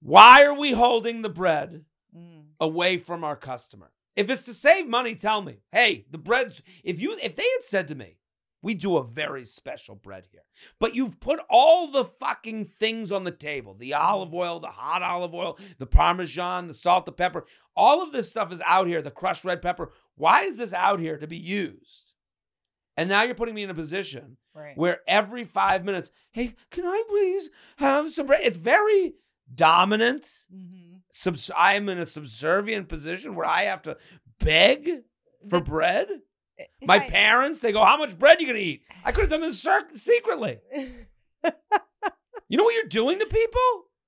[0.01, 2.45] Why are we holding the bread Mm.
[2.59, 3.91] away from our customer?
[4.15, 5.57] If it's to save money, tell me.
[5.71, 8.17] Hey, the bread's if you if they had said to me,
[8.61, 10.41] we do a very special bread here.
[10.79, 13.73] But you've put all the fucking things on the table.
[13.73, 17.45] The olive oil, the hot olive oil, the parmesan, the salt, the pepper.
[17.75, 19.91] All of this stuff is out here, the crushed red pepper.
[20.15, 22.11] Why is this out here to be used?
[22.97, 24.75] And now you're putting me in a position Right.
[24.77, 28.41] where every five minutes, hey, can I please have some bread?
[28.43, 29.13] It's very
[29.53, 30.43] dominant.
[30.51, 33.97] hmm Subs- I'm in a subservient position where I have to
[34.39, 35.03] beg
[35.49, 36.07] for bread.
[36.81, 39.61] My parents, they go, "How much bread you gonna eat?" I could have done this
[39.61, 40.59] cir- secretly.
[42.51, 43.61] You know what you're doing to people?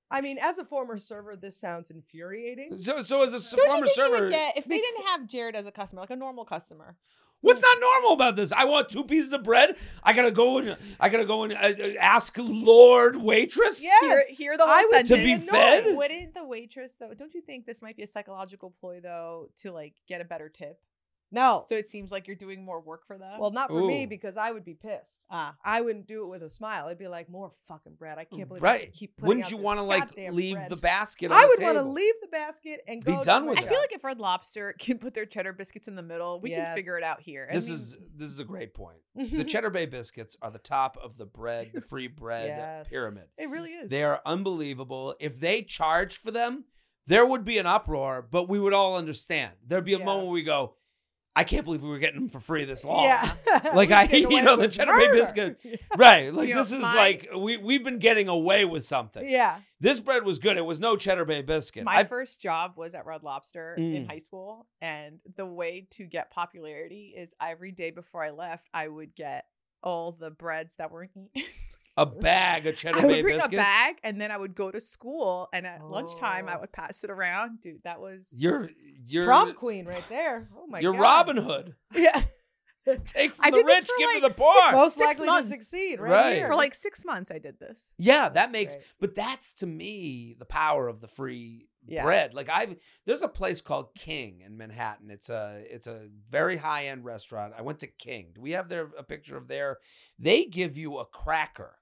[0.09, 2.81] I mean, as a former server, this sounds infuriating.
[2.81, 5.55] So, so as a Don't former you think server, get, if they didn't have Jared
[5.55, 6.97] as a customer, like a normal customer?
[7.41, 8.51] what's not normal about this?
[8.51, 9.75] I want two pieces of bread.
[10.03, 13.83] I gotta go and I gotta go and uh, uh, ask Lord waitress.
[13.83, 14.01] Yes.
[14.03, 15.43] Hear, hear the whole I would To sentence.
[15.43, 15.95] be fed?
[15.95, 17.13] Wouldn't the waitress though?
[17.13, 20.49] Don't you think this might be a psychological ploy though to like get a better
[20.49, 20.79] tip?
[21.31, 21.63] No.
[21.67, 23.39] So it seems like you're doing more work for them.
[23.39, 25.21] Well, not for me because I would be pissed.
[25.29, 26.87] ah, I wouldn't do it with a smile.
[26.87, 28.17] I'd be like, more fucking bread.
[28.17, 28.93] I can't believe I Right.
[28.93, 31.31] keep putting Wouldn't out you want to like leave bread." the basket?
[31.31, 33.19] On I the would want to leave the basket and Be go.
[33.19, 35.87] to done my with I feel like if Red Lobster can put their cheddar biscuits
[35.87, 37.47] in the middle, we can figure it out here.
[37.49, 38.97] I This mean, is this is a great point.
[39.17, 39.37] Mm-hmm.
[39.37, 42.89] The Cheddar Bay biscuits are the top of the bread, the free bread Yes.
[42.89, 43.25] pyramid.
[43.37, 43.89] it really is.
[43.89, 45.15] They are unbelievable.
[45.19, 46.65] If they charged for them,
[47.07, 49.53] there would be an uproar, but we would all understand.
[49.65, 50.05] There'd be a Yeah.
[50.05, 50.75] moment where we go,
[51.33, 53.03] I can't believe we were getting them for free this long.
[53.05, 53.31] Yeah.
[53.73, 55.13] Like I, you know, the with cheddar bay murder.
[55.13, 55.59] biscuit,
[55.97, 56.33] right?
[56.33, 59.27] Like You know, this is my- like we we've been getting away with something.
[59.27, 59.59] Yeah.
[59.79, 60.57] This bread was good.
[60.57, 61.83] It was no cheddar bay biscuit.
[61.85, 63.95] My I- first job was at Red Lobster Mm.
[63.95, 68.67] in high school, and the way to get popularity is every day before I left,
[68.73, 69.45] I would get
[69.83, 71.49] all the breads that weren't eaten.
[71.97, 73.53] A bag of cheddar I would bay bring biscuits.
[73.55, 76.61] a bag, and then I would go to school, and at lunchtime I Oh.
[76.61, 77.61] would pass it around.
[77.61, 78.69] Dude, that was You're
[79.05, 80.49] you're Prom queen right there.
[80.57, 80.83] Oh my God.
[80.83, 81.01] you're god.
[81.01, 81.75] Robin Hood.
[81.93, 82.23] yeah.
[83.05, 84.71] Take from I the did this rich, for give to like the six poor.
[84.71, 85.49] Most Six likely months.
[85.49, 86.11] to succeed, right?
[86.11, 86.35] Right.
[86.37, 86.47] here.
[86.47, 87.91] For like six months, I did this.
[87.99, 88.85] Yeah, that That's makes great.
[88.99, 92.01] but that's to me the power of the free Yeah.
[92.03, 92.33] bread.
[92.33, 92.75] Like I've
[93.05, 95.11] there's a place called King in Manhattan.
[95.11, 97.53] It's a it's a very high end restaurant.
[97.55, 98.31] I went to King.
[98.33, 99.77] Do we have there a picture of there?
[100.17, 101.75] They give you a cracker.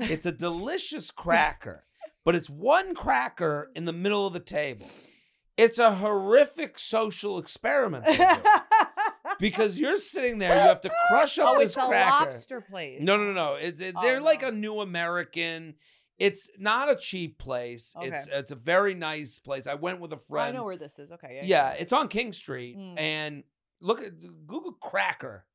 [0.00, 1.82] It's a delicious cracker,
[2.24, 4.86] but it's one cracker in the middle of the table.
[5.56, 8.06] It's a horrific social experiment.
[9.38, 12.98] because you're sitting there, you have to crush up Oh, this it's a lobster place.
[13.02, 13.54] No, no, no.
[13.54, 14.48] It's it, Oh, they're like no.
[14.48, 15.74] a new American.
[16.18, 17.94] It's not a cheap place.
[18.00, 18.38] It's Okay.
[18.38, 19.66] it's a very nice place.
[19.66, 20.54] I went with a Oh, friend.
[20.54, 21.12] I know where this is.
[21.12, 21.40] Okay.
[21.44, 22.98] yeah, it's on King Street, Mm.
[22.98, 23.44] and
[23.80, 25.46] look at Google cracker.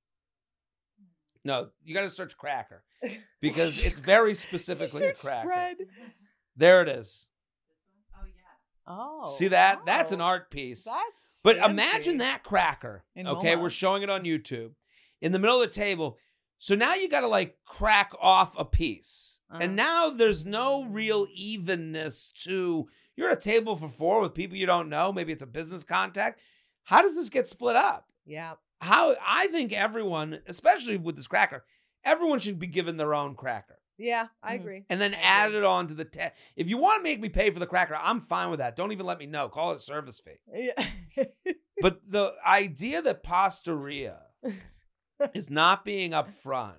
[1.46, 2.84] No, you got to search cracker
[3.42, 5.48] because it's very specifically a cracker.
[5.48, 5.78] bread.
[6.58, 7.28] There it is.
[8.16, 8.24] Oh.
[8.26, 8.94] Yeah.
[8.94, 9.30] Oh.
[9.30, 9.86] See that?
[9.86, 10.84] That's an art piece.
[10.86, 11.72] That's But fancy.
[11.72, 13.04] imagine that cracker.
[13.16, 13.62] In okay, MoMA.
[13.62, 14.72] we're showing it on YouTube
[15.22, 16.18] in the middle of the table.
[16.58, 19.40] So now you got to like crack off a piece.
[19.52, 19.60] Uh-huh.
[19.62, 24.58] And now there's no real evenness to you're at a table for four with people
[24.58, 25.14] you don't know.
[25.14, 26.42] Maybe it's a business contact.
[26.86, 28.08] How does this get split up?
[28.26, 28.54] yeah.
[28.86, 31.66] How I think everyone, especially with this cracker,
[32.04, 34.60] everyone should be given their own cracker Yeah, I Mhm.
[34.62, 34.86] agree.
[34.90, 35.58] and then I add agree.
[35.60, 37.96] it on to the te- if you want to make me pay for the cracker
[37.96, 40.86] i'm fine with that don't even let me know call it service fee Yeah.
[41.82, 44.20] but the idea that Pastaria
[45.34, 46.78] is not being upfront,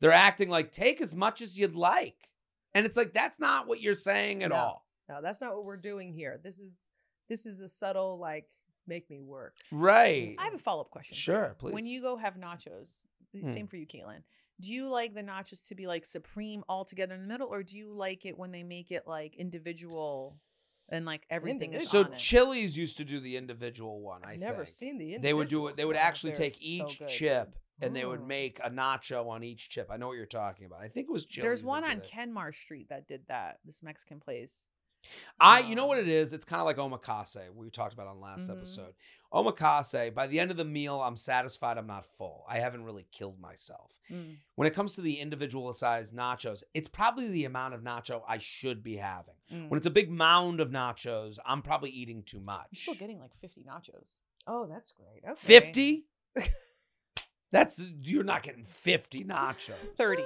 [0.00, 2.28] they're acting like take as much as you'd like.
[2.74, 4.56] And it's like that's not what you're saying at No.
[4.56, 4.86] all.
[5.08, 6.40] no, that's not what we're doing here.
[6.42, 6.72] This is
[7.28, 8.48] this is a subtle like
[8.86, 9.54] make me work.
[9.70, 10.36] Right.
[10.38, 11.16] I have a follow up question.
[11.16, 11.72] Sure, please.
[11.72, 12.98] When you go have nachos,
[13.34, 13.52] Hmm.
[13.52, 14.22] same for you, Caitlin.
[14.60, 17.62] Do you like the nachos to be like supreme all together in the middle, or
[17.64, 20.38] do you like it when they make it like individual
[20.88, 22.04] and like everything is so?
[22.04, 24.68] Chili's used to do the individual one, I I've never think.
[24.68, 27.08] seen the They would do it they would actually take each good.
[27.08, 29.88] chip and they would make a nacho on each chip.
[29.90, 30.80] I know what you're talking about.
[30.82, 31.42] I think it was Chili's.
[31.48, 32.04] There's one on it.
[32.04, 33.58] Kenmare Street that did that.
[33.64, 34.64] This Mexican place.
[35.40, 36.32] I, you know what Um, it is?
[36.32, 37.52] It's kind of like omakase.
[37.54, 38.56] We talked about on last Mhm.
[38.58, 38.94] episode.
[39.32, 40.14] Omakase.
[40.14, 41.76] By the end of the meal, I'm satisfied.
[41.76, 42.44] I'm not full.
[42.48, 43.90] I haven't really killed myself.
[44.10, 44.36] Mm.
[44.54, 48.82] When it comes to the individualized nachos, it's probably the amount of nacho I should
[48.84, 49.34] be having.
[49.50, 49.68] Mm.
[49.70, 52.66] When it's a big mound of nachos, I'm probably eating too much.
[52.70, 54.10] You're still getting like 50 nachos.
[54.46, 55.22] Oh, that's great.
[55.24, 55.34] Okay.
[55.36, 56.06] Fifty?
[57.52, 59.74] That's you're not getting fifty nachos.
[59.96, 60.24] 30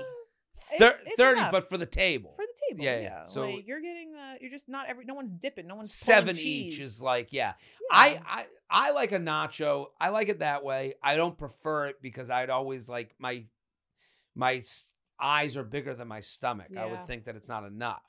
[0.78, 1.52] Thir- It's- it's Thirty, enough.
[1.52, 2.34] but for the table.
[2.36, 2.84] for the table.
[2.84, 3.22] Yeah, Yeah, yeah.
[3.24, 6.36] So- like, you're getting uh you're just not every no one's dipping, no one's seven
[6.38, 7.54] each is like yeah.
[7.80, 7.86] Yeah.
[7.90, 9.86] I, I I like a nacho.
[10.00, 10.94] I like it that way.
[11.02, 13.44] I don't prefer it because I'd always like my
[14.34, 14.60] my
[15.20, 16.68] eyes are bigger than my stomach.
[16.76, 18.02] I would think that it's not enough.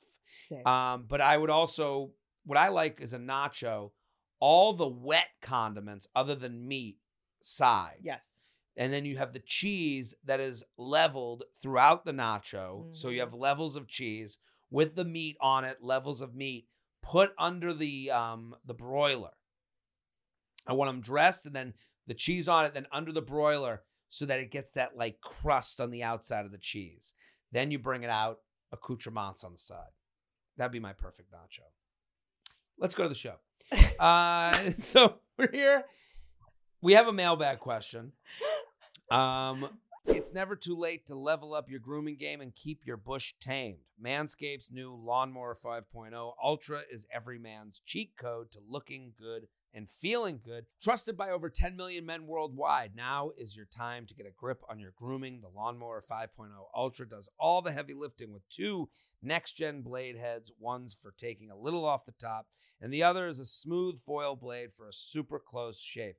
[0.46, 0.66] Sick.
[0.66, 2.12] Um, but I would also
[2.44, 3.90] what I like is a nacho,
[4.38, 6.98] all the wet condiments other than meat
[7.42, 7.98] side.
[8.02, 8.40] yes.
[8.80, 12.96] And then you have the cheese that is leveled throughout the nacho.
[12.96, 13.24] So you Mhm.
[13.24, 14.38] have levels of cheese
[14.70, 16.66] with the meat on it, levels of meat
[17.02, 19.32] put under the um the broiler.
[20.66, 21.74] I want them dressed and then
[22.06, 25.80] the cheese on it, then under the broiler so that it gets that like crust
[25.80, 27.14] on the outside of the cheese.
[27.52, 28.40] Then you bring it out,
[28.72, 29.92] accoutrements on the side.
[30.56, 31.64] That'd be my perfect nacho.
[32.78, 33.36] Let's go to the show.
[34.00, 35.84] Uh, so we're here.
[36.80, 38.12] We have a mailbag question.
[39.10, 39.68] Um,
[40.06, 43.78] it's never too late to level up your grooming game and keep your bush tamed.
[44.02, 50.40] Manscaped's new Lawnmower 5.0 Ultra is every man's cheat code to looking good and feeling
[50.44, 50.66] good.
[50.82, 54.62] Trusted by over 10 million men worldwide, now is your time to get a grip
[54.68, 55.40] on your grooming.
[55.40, 58.88] The Lawnmower 5.0 Ultra does all the heavy lifting with two
[59.22, 62.46] next gen blade heads, one's for taking a little off the top,
[62.80, 66.14] and the other is a smooth foil blade for a super close shave.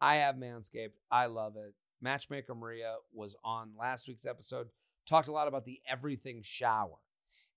[0.00, 0.94] I have Manscaped.
[1.10, 1.74] I love it.
[2.00, 4.68] Matchmaker Maria was on last week's episode,
[5.06, 6.98] talked a lot about the everything shower.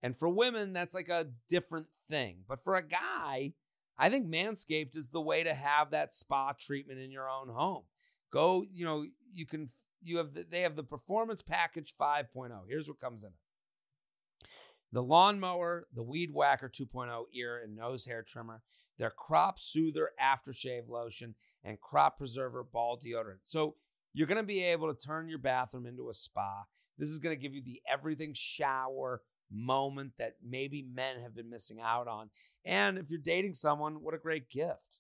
[0.02, 2.40] And for women, that's like a different thing.
[2.48, 3.54] But for a guy,
[3.98, 7.84] I think Manscaped is the way to have that spa treatment in your own home.
[8.32, 9.70] Go, you know, you can,
[10.02, 12.52] you have, the, they have the Performance Package 5.0.
[12.68, 13.36] Here's what comes in it
[14.92, 18.62] the lawnmower, the Weed Whacker 2.0 ear and nose hair trimmer,
[19.00, 23.40] their crop soother aftershave lotion, and crop preserver ball deodorant.
[23.44, 23.76] So
[24.14, 26.64] you're going to be able to turn your bathroom into a spa.
[26.98, 29.22] This is going to give you the everything shower
[29.52, 32.30] moment that maybe men have been missing out on.
[32.66, 35.00] And if you're dating someone, what a great gift.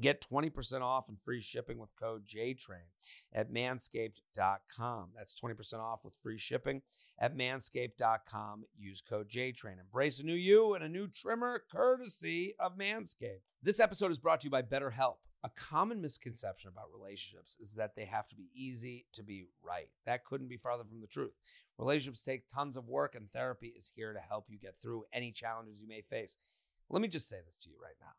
[0.00, 2.88] Get 20% off and free shipping with code JTRAIN
[3.34, 5.08] at manscaped.com.
[5.14, 6.80] That's 20% off with free shipping
[7.18, 8.64] at manscaped.com.
[8.78, 9.80] Use code JTRAIN.
[9.80, 13.42] Embrace a new you and a new trimmer courtesy of Manscaped.
[13.62, 15.16] This episode is brought to you by BetterHelp.
[15.44, 19.88] A common misconception about relationships is that they have to be easy to be right.
[20.06, 21.32] That couldn't be farther from the truth.
[21.78, 25.32] Relationships take tons of work, and therapy is here to help you get through any
[25.32, 26.36] challenges you may face.
[26.90, 28.12] Let me just say this to you right now.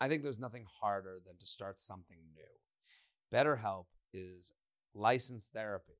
[0.00, 3.36] I think there's nothing harder than to start something new.
[3.36, 4.52] BetterHelp is
[4.94, 5.98] licensed therapy.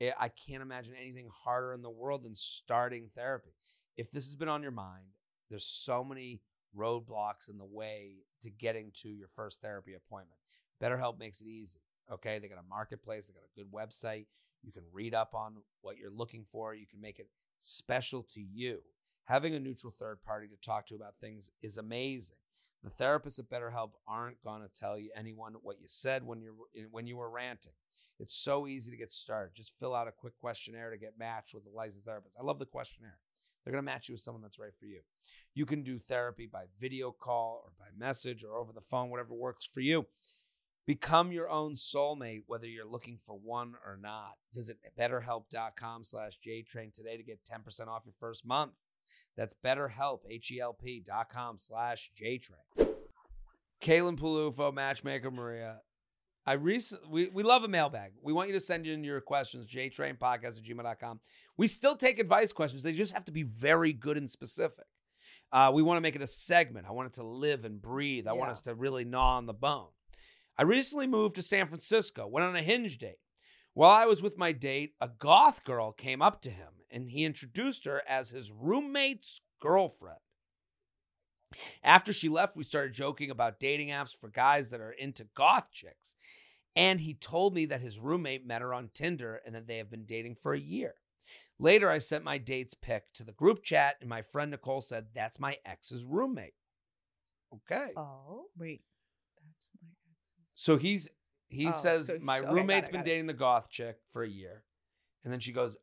[0.00, 3.54] I I can't imagine anything harder in the world than starting therapy.
[3.96, 5.06] If this has been on your mind,
[5.48, 6.40] there's so many
[6.76, 10.38] roadblocks in the way to getting to your first therapy appointment.
[10.82, 11.80] BetterHelp makes it easy.
[12.12, 14.26] Okay, they got a marketplace, they got a good website.
[14.62, 16.74] You can read up on what you're looking for.
[16.74, 17.28] You can make it
[17.60, 18.80] special to you.
[19.26, 22.36] Having a neutral third party to talk to about things is amazing.
[22.82, 26.52] The therapists at BetterHelp aren't going to tell you anyone what you said when you're
[26.90, 27.72] when you were ranting.
[28.20, 29.54] It's so easy to get started.
[29.54, 32.36] Just fill out a quick questionnaire to get matched with a licensed therapist.
[32.38, 33.18] I love the questionnaire.
[33.64, 35.00] They're going to match you with someone that's right for you.
[35.54, 39.34] You can do therapy by video call or by message or over the phone, whatever
[39.34, 40.06] works for you.
[40.86, 44.32] Become your own soulmate, whether you're looking for one or not.
[44.52, 48.72] Visit betterhelp.com slash JTrain today to get 10% off your first month.
[49.36, 52.88] That's betterhelp, H-E-L-P dot com slash JTrain.
[53.80, 55.78] Caitlin Peluffo, Matchmaker Maria.
[56.46, 58.12] I recently we, we love a mailbag.
[58.22, 61.20] We want you to send in your questions, jtrainpodcast at gmail.com.
[61.56, 62.82] We still take advice questions.
[62.82, 64.84] They just have to be very good and specific.
[65.52, 66.86] Uh, we want to make it a segment.
[66.86, 68.26] I want it to live and breathe.
[68.26, 69.88] I want us to really gnaw on the bone.
[70.58, 73.18] I recently moved to San Francisco, went on a hinge date.
[73.72, 77.24] While I was with my date, a goth girl came up to him and he
[77.24, 80.18] introduced her as his roommate's girlfriend.
[81.82, 85.70] After she left, we started joking about dating apps for guys that are into goth
[85.72, 86.14] chicks.
[86.76, 89.90] And he told me that his roommate met her on Tinder and that they have
[89.90, 90.94] been dating for a year.
[91.58, 95.06] Later, I sent my date's pic to the group chat, and my friend Nicole said,
[95.14, 96.54] That's my ex's roommate.
[97.54, 97.90] Okay.
[97.96, 98.46] Oh.
[98.58, 98.82] Wait,
[99.36, 100.16] that's my ex's.
[100.56, 101.08] So he's
[101.48, 103.10] he Oh, says so- my so- roommate's been got it.
[103.10, 104.64] dating the goth chick for a year,
[105.22, 105.76] and then she goes,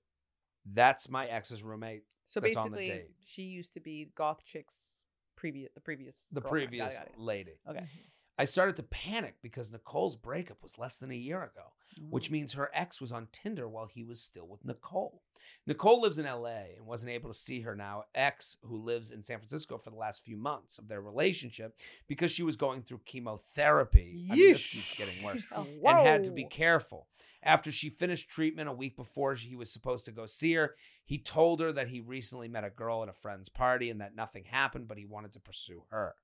[0.66, 3.12] "That's my ex's roommate." So That's on the basically, date.
[3.26, 5.01] she used to be goth chick's
[5.42, 6.68] previous, the previous, The girlfriend.
[6.68, 7.20] Got it, previous got it.
[7.20, 7.52] lady.
[7.68, 7.80] Okay.
[7.80, 8.21] Mm-hmm.
[8.42, 11.74] I started to panic because Nicole's breakup was less than a year ago,
[12.10, 15.22] which means her ex was on Tinder while he was still with Nicole.
[15.68, 19.22] Nicole lives in LA and wasn't able to see her now ex, who lives in
[19.22, 21.78] San Francisco for the last few months of their relationship
[22.08, 24.26] because she was going through chemotherapy.
[24.32, 25.46] I mean, this keeps getting worse.
[25.56, 27.06] Oh, and had to be careful.
[27.44, 30.74] After she finished treatment a week before he was supposed to go see her,
[31.06, 34.16] he told her that he recently met a girl at a friend's party and that
[34.16, 36.16] nothing happened, but he wanted to pursue her.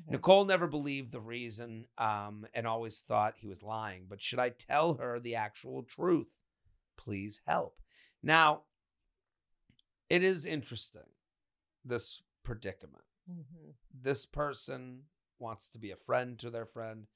[0.00, 0.12] Okay.
[0.12, 4.06] Nicole never believed the reason um, and always thought he was lying.
[4.08, 6.28] But should I tell her the actual truth?
[6.96, 7.80] Please help.
[8.22, 8.62] Now,
[10.08, 11.10] it is interesting,
[11.84, 13.74] this predicament Mhm.
[13.92, 15.04] this person
[15.38, 17.06] wants to be a friend to their friend,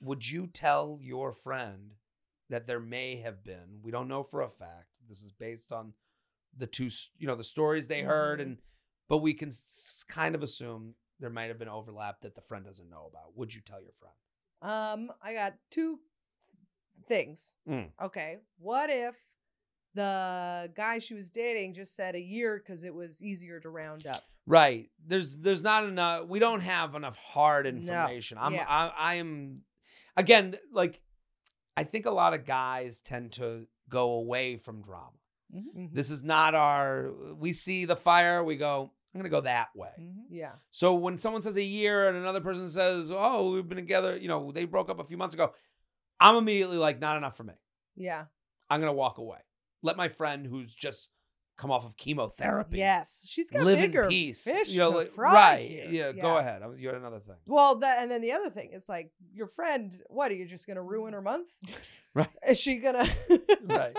[0.00, 1.94] would you tell your friend
[2.48, 5.94] that there may have been, we don't know for a fact, this is based on
[6.56, 8.42] the two, you know, the stories they heard, Mhm.
[8.42, 8.62] and
[9.08, 12.64] but we can s- kind of assume there might have been overlap that the friend
[12.64, 13.36] doesn't know about.
[13.36, 14.14] Would you tell your friend?
[14.62, 15.98] Um, I got two
[17.06, 17.54] things.
[17.68, 17.90] Mm.
[18.02, 18.38] Okay.
[18.58, 19.14] What if
[19.94, 24.06] the guy she was dating just said a year because it was easier to round
[24.06, 24.22] up?
[24.46, 24.90] Right.
[25.06, 27.70] There's there's not enough we don't have enough hard No.
[27.80, 28.38] information.
[28.40, 28.66] I'm Yeah.
[28.68, 29.62] I, I am
[30.16, 31.00] again like
[31.76, 35.10] I think a lot of guys tend to go away from drama.
[35.54, 35.92] Mhm.
[35.92, 39.92] This is not our we see the fire, we go, I'm gonna go that way.
[40.00, 40.24] Mhm.
[40.28, 40.52] Yeah.
[40.70, 44.26] So when someone says a year and another person says, Oh, we've been together, you
[44.28, 45.52] know, they broke up a few months ago,
[46.18, 47.54] I'm immediately like, not enough for me.
[47.96, 48.24] Yeah.
[48.68, 49.38] I'm gonna walk away.
[49.82, 51.08] Let my friend who's just
[51.56, 53.24] come off of chemotherapy Yes.
[53.28, 54.42] She's got live bigger in peace.
[54.44, 55.70] fish you know, to like- fry right.
[55.70, 55.86] here.
[55.88, 56.62] Yeah, go ahead.
[56.78, 57.36] You had another thing.
[57.46, 59.92] Well, that and then the other thing is like your friend.
[60.08, 61.48] What are you just gonna ruin her month?
[62.16, 62.28] Right.
[62.48, 63.04] Is she gonna
[63.64, 63.92] Right.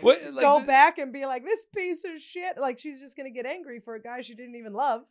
[0.00, 2.58] What, like, go the- back and be like this piece of shit?
[2.58, 5.02] Like she's just gonna get angry for a guy she didn't even love.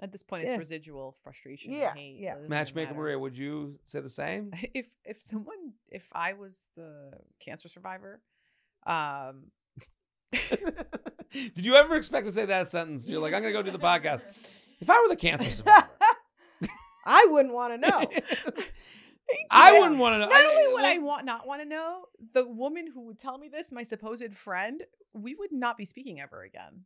[0.00, 0.58] At this point, it's Yeah.
[0.58, 1.72] residual frustration.
[1.72, 2.16] Yeah, and hate.
[2.20, 2.36] yeah.
[2.48, 2.94] Matchmaker.
[2.94, 4.52] Maria, would you say the same?
[4.74, 8.20] If if someone if I was the cancer survivor,
[8.86, 9.50] um,
[11.32, 13.08] Did you ever expect to say that sentence?
[13.08, 14.24] You're like, I'm gonna go do the podcast.
[14.80, 15.88] If I were the cancer survivor,
[17.06, 18.04] I wouldn't want to know.
[19.50, 20.26] I wouldn't want to know.
[20.28, 23.48] Not only would I want not want to know, the woman who would tell me
[23.48, 24.82] this, my supposed friend,
[25.14, 26.84] we would not be speaking ever again.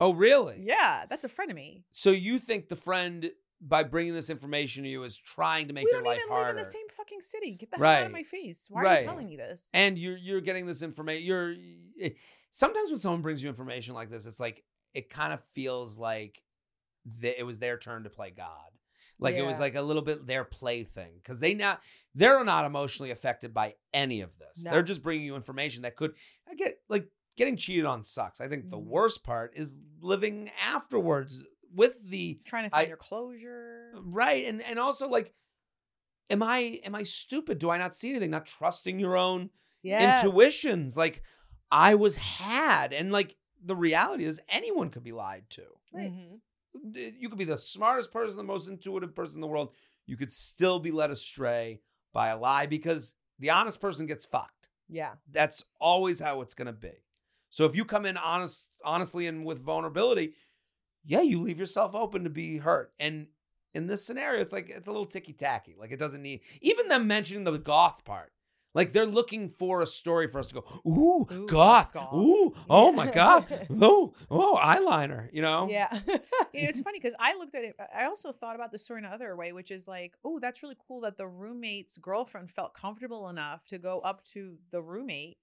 [0.00, 0.62] Oh, really?
[0.62, 1.84] Yeah, that's a friend of me.
[1.92, 3.30] So you think the friend,
[3.60, 6.28] by bringing this information to you, is trying to make we your don't life even
[6.32, 6.48] harder?
[6.50, 7.56] live in the same fucking city.
[7.56, 8.66] Get the hell out of my face.
[8.68, 9.68] Why are you telling me this?
[9.74, 11.26] and you're you're getting this information.
[11.26, 11.54] You're
[12.58, 16.42] sometimes when someone brings you information like this, it's like it kind of feels like
[17.20, 18.48] th- it was their turn to play God.
[19.20, 21.80] Like it was like a little bit their plaything because they not
[22.14, 24.64] they're not emotionally affected by any of this.
[24.64, 24.70] No.
[24.72, 26.14] They're just bringing you information that could
[26.48, 28.40] I get like getting cheated on sucks.
[28.40, 28.84] I think the Mhm.
[28.86, 31.42] worst part is living afterwards
[31.72, 33.92] with the Trying to find I- your closure.
[34.02, 35.32] right and and also like
[36.30, 37.58] am I am I stupid?
[37.58, 38.30] Do I not see anything?
[38.30, 39.50] Not trusting your own
[39.82, 40.22] Yes.
[40.24, 40.96] intuitions.
[40.96, 41.22] Like
[41.70, 45.64] I was had, and like the reality is anyone could be lied to.
[45.92, 46.12] Right.
[46.12, 46.40] Mhm.
[47.18, 49.74] You could be the smartest person, the most intuitive person in the world.
[50.06, 51.80] You could still be led astray
[52.12, 54.68] by a lie because the honest person gets fucked.
[54.88, 55.14] Yeah.
[55.30, 57.04] That's always how it's gonna be.
[57.50, 60.34] So if you come in honest, honestly, and with vulnerability,
[61.04, 62.92] yeah, you leave yourself open to be hurt.
[62.98, 63.28] And
[63.74, 65.74] in this scenario, it's like it's a little ticky tacky.
[65.78, 68.32] Like it doesn't need even them mentioning the goth part.
[68.74, 72.12] Like they're looking for a story for us to go, ooh, Ooh, goth, goth.
[72.14, 73.46] ooh, oh my god,
[73.80, 75.68] oh, oh, eyeliner, you know?
[75.70, 75.88] Yeah.
[76.54, 77.76] You know, it's funny because I looked at it.
[77.96, 80.76] I also thought about the story in another way, which is like, oh, that's really
[80.88, 85.36] cool that the roommate's girlfriend felt comfortable enough to go up to the roommate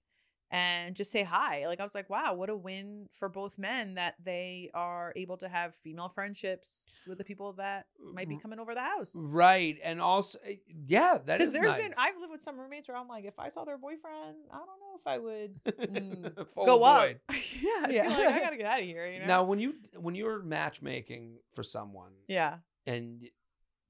[0.55, 1.67] and just say hi.
[1.67, 5.35] Like I was like, wow, what a win for both men that they are able
[5.37, 9.13] to have female friendships with the people that might be coming over the house.
[9.17, 10.55] Right, and also, eh,
[10.87, 11.81] yeah, that is there's nice.
[11.81, 14.57] been, I've lived with some roommates where I'm like, if I saw their boyfriend, I
[14.57, 16.55] don't know if I would Mm.
[16.65, 17.09] Go up.
[17.61, 18.07] yeah, Yeah.
[18.07, 19.07] like, I gotta get out of here.
[19.07, 19.25] You know?
[19.25, 22.57] Now, when you when you're matchmaking for someone, yeah.
[22.87, 23.19] and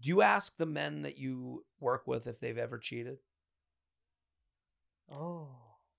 [0.01, 3.17] do you ask the men that you work with if they've ever cheated?
[5.11, 5.49] oh.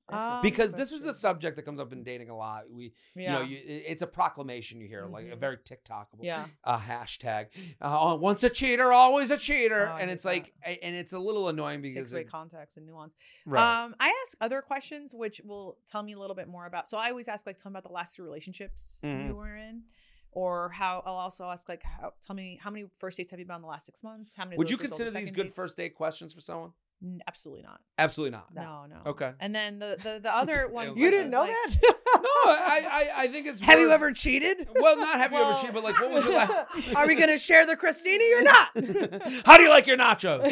[0.09, 2.71] Um, Because this is a subject that comes up in dating a lot.
[2.71, 3.23] We, Yeah.
[3.23, 5.38] you know, you, it's a proclamation you hear, like a Mhm.
[5.40, 6.47] very TikTokable yeah.
[6.64, 7.49] uh, hashtag.
[7.81, 10.29] Uh, once a cheater, always a cheater, Oh, and it's that.
[10.31, 13.14] like, and it's a little annoying because Takes away it- context and nuance.
[13.47, 16.88] right, Um, I ask other questions which will tell me a little bit more about.
[16.88, 19.27] So I always ask like, tell me about the last two relationships Mhm.
[19.29, 19.83] you were in,
[20.31, 21.03] or how.
[21.05, 23.62] I'll also ask like, how, tell me how many first dates have you been on
[23.62, 24.35] the last six months?
[24.37, 24.57] How many?
[24.57, 25.57] would you consider these good dates?
[25.57, 26.73] first date questions for someone?
[27.03, 27.81] N- absolutely not.
[27.99, 28.55] Absolutely not.
[28.55, 29.11] No, no.
[29.11, 29.33] Okay.
[29.41, 30.97] And then the the, the other one.
[30.97, 31.77] You You didn't know like- that?
[32.17, 33.61] No, I, I, I think it's.
[33.61, 34.69] Have you worth- ever cheated?
[34.81, 36.53] Well, not have you ever Well- cheated, but like, what was your last?
[36.97, 39.43] Are we going to share the Christini or not?
[39.45, 40.45] How do you like your nachos?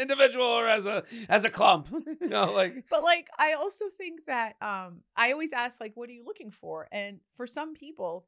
[0.00, 1.88] Individual or as a as a clump?
[2.20, 6.08] you know, like But like I also think that um I always ask like what
[6.08, 6.88] are you looking for?
[6.90, 8.26] And for some people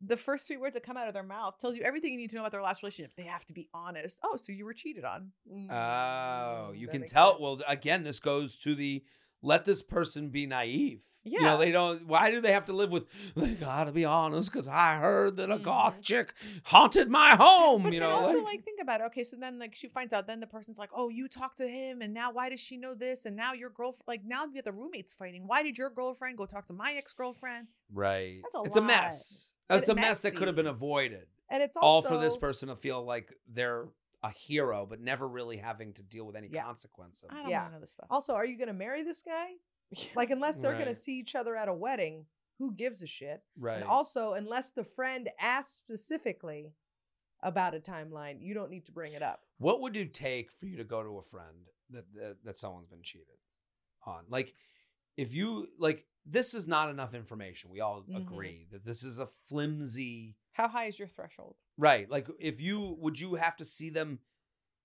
[0.00, 2.30] the first three words that come out of their mouth tells you everything you need
[2.30, 3.14] to know about their last relationship.
[3.16, 4.18] They have to be honest.
[4.22, 5.32] Oh, so you were cheated on.
[5.70, 7.32] Oh, you That can tell.
[7.32, 7.40] sense.
[7.40, 9.04] Well, again, this goes to the
[9.42, 11.02] let this person be naive.
[11.22, 11.50] You Yeah.
[11.50, 12.06] know, they don't.
[12.06, 13.06] Why do they have to live with?
[13.34, 16.02] They gotta be honest because I heard that a goth Mhm.
[16.04, 16.34] chick
[16.64, 17.82] haunted my home.
[17.84, 19.04] But you know, also like- like think about it.
[19.04, 21.68] Okay, so then like she finds out, then the person's like, Oh, you talked to
[21.68, 23.26] him and now why does she know this?
[23.26, 25.46] And now your girlfriend like now you get the roommates fighting.
[25.46, 27.68] Why did your girlfriend go talk to my ex-girlfriend?
[27.92, 28.40] right.
[28.42, 29.50] That's a it's a mess.
[29.70, 31.26] It's It's a mess that could have been avoided.
[31.48, 33.88] And it's All for this person to feel like they're
[34.22, 36.64] a hero, but never really having to deal with any Yeah.
[36.64, 37.68] consequence I don't Yeah.
[37.72, 38.06] know this stuff.
[38.10, 39.52] Also, are you going to marry this guy?
[40.14, 42.26] Like, unless they're going to see each other at a wedding,
[42.58, 43.42] who gives a shit?
[43.56, 43.76] Right.
[43.76, 46.74] And also, unless the friend asks specifically
[47.42, 49.42] about a timeline, you don't need to bring it up.
[49.58, 52.86] What would it take for you to go to a friend that that, that someone's
[52.88, 53.38] been cheated
[54.06, 54.26] on?
[54.28, 54.54] Like,
[55.16, 57.70] if you like, this is not enough information.
[57.70, 58.16] We all Mhm.
[58.16, 60.36] agree that this is a flimsy.
[60.52, 61.56] How high is your threshold?
[61.76, 62.08] Right.
[62.10, 64.20] Like, if you would you have to see them?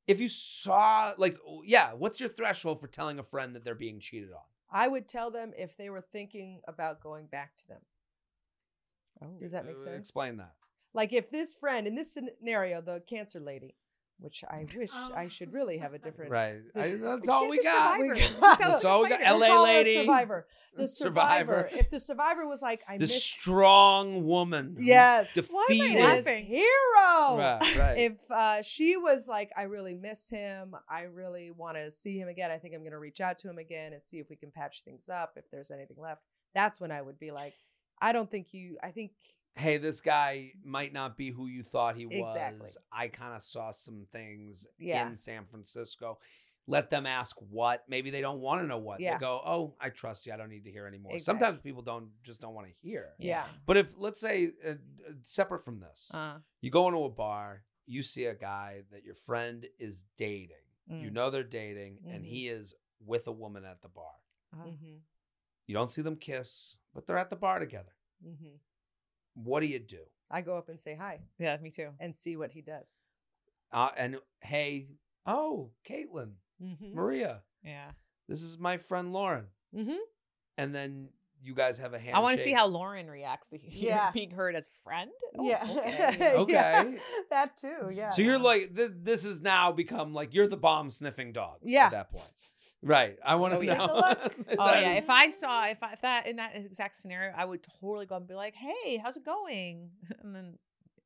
[0.08, 4.00] If you saw, like, yeah, what's your threshold for telling a friend that they're being
[4.00, 4.43] cheated on?
[4.69, 7.82] I would tell them if they were thinking about going back to them.
[9.21, 9.38] Oh.
[9.39, 9.98] Does that make Uh, sense?
[10.10, 10.56] Explain that.
[10.93, 13.76] Like, if this friend, in this scenario, the cancer lady,
[14.19, 16.32] which I wish I should really have a different.
[16.32, 16.56] Right.
[16.75, 17.97] I- that's all we cancer got.
[17.99, 18.13] survivor.
[18.15, 19.21] We You got- That's all we got.
[19.21, 19.93] LA call it lady.
[19.95, 20.47] survivor.
[20.78, 21.54] The Survivor.
[21.69, 21.69] survivor.
[21.80, 23.23] If the survivor was like, I The miss.
[23.23, 24.75] strong woman.
[24.78, 25.29] who Yes.
[25.50, 26.25] Why am I Defeated.
[26.25, 27.37] This hero.
[27.37, 27.75] Right.
[27.77, 27.98] Right.
[27.98, 32.27] If uh, she was like, I really miss him, I really want to see him
[32.27, 34.35] again, I think I'm going to reach out to him again and see if we
[34.35, 36.21] can patch things up, if there's anything left.
[36.54, 37.54] That's when I would be like,
[38.02, 39.12] I don't think you, I think,
[39.56, 42.15] hey, this guy might not be who you thought he was.
[42.35, 42.69] Exactly.
[42.91, 45.08] I kind of saw some things Yeah.
[45.08, 46.19] in San Francisco.
[46.67, 47.83] Let them ask what.
[47.87, 48.99] Maybe they don't want to know what.
[48.99, 49.13] Yeah.
[49.13, 50.33] They go, "Oh, I trust you.
[50.33, 51.39] I don't need to hear anymore." Exactly.
[51.39, 53.13] Sometimes people don't just don't want to hear.
[53.19, 53.45] yeah.
[53.67, 54.73] But if let's say uh,
[55.21, 59.13] separate from this, Uh, you go into a bar, you see a guy that your
[59.15, 60.58] friend is dating.
[60.87, 61.13] You Mm.
[61.13, 62.27] know they're dating, and Mhm.
[62.27, 64.15] he is with a woman at the bar.
[64.53, 64.65] Uh-huh.
[64.65, 64.97] Mm-hmm.
[65.67, 67.95] You don't see them kiss, but they're at the bar together.
[68.25, 68.56] Mm-hmm.
[69.36, 70.00] What do you do?
[70.31, 71.90] I go up and say hi Yeah, me too.
[72.00, 72.98] and see what he does.
[73.71, 74.88] Uh, and hey,
[75.25, 76.31] oh, Caitlin,
[76.63, 76.96] Mm-hmm.
[76.96, 77.92] Maria, Yeah.
[78.29, 79.48] this is my friend Lauren.
[79.75, 79.98] Mm-hmm.
[80.58, 81.10] And then
[81.44, 82.15] you guys have a handshake.
[82.15, 84.10] I want to see how Lauren reacts to Yeah.
[84.12, 85.12] being heard as friend.
[85.38, 85.63] Oh, yeah.
[85.69, 86.33] Okay.
[86.38, 86.52] Okay.
[86.54, 86.83] Yeah,
[87.29, 87.92] that too.
[87.92, 88.10] Yeah.
[88.12, 91.58] So you're like, th- this has now become like you're the bomb sniffing dog.
[91.62, 91.86] Yeah.
[91.88, 92.31] At that point.
[92.86, 93.17] Right.
[93.25, 93.75] I want to Oh, see yeah.
[93.75, 93.88] how.
[93.88, 94.36] A look.
[94.60, 97.33] Oh yeah, oh, is- if I saw if I, if that in that exact scenario,
[97.36, 99.90] I would totally go and be like, "Hey, how's it going?"
[100.21, 100.58] And then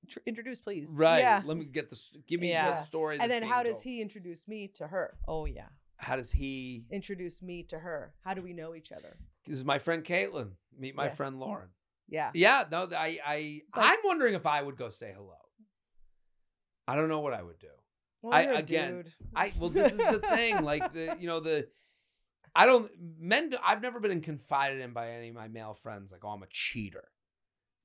[0.10, 0.90] tr- introduce, please.
[0.92, 1.20] Right.
[1.20, 1.42] Yeah.
[1.46, 3.18] Let me get the Give me the story.
[3.20, 3.84] and then how does told.
[3.86, 5.18] he introduce me to her?
[5.28, 5.68] Oh yeah.
[5.98, 6.84] How does he?
[6.92, 8.14] Introduce me to her.
[8.26, 9.16] How do we know each other?
[9.46, 10.52] This is my friend Caitlin.
[10.78, 11.10] Meet my Yeah.
[11.12, 11.70] friend Lauren.
[12.10, 12.32] Yeah.
[12.34, 12.66] Yeah.
[12.72, 12.90] No.
[12.96, 13.20] I.
[13.26, 13.62] I.
[13.76, 15.36] Like- I'm wondering if I would go say hello.
[16.88, 17.68] I don't know what I would do.
[18.22, 19.14] Well, I- again, dude.
[19.36, 20.64] I well, this is the thing.
[20.64, 21.68] Like the you know the,
[22.56, 23.54] I don't men.
[23.64, 26.12] I've never been confided in by any of my male friends.
[26.12, 27.10] Like, oh, I'm a cheater.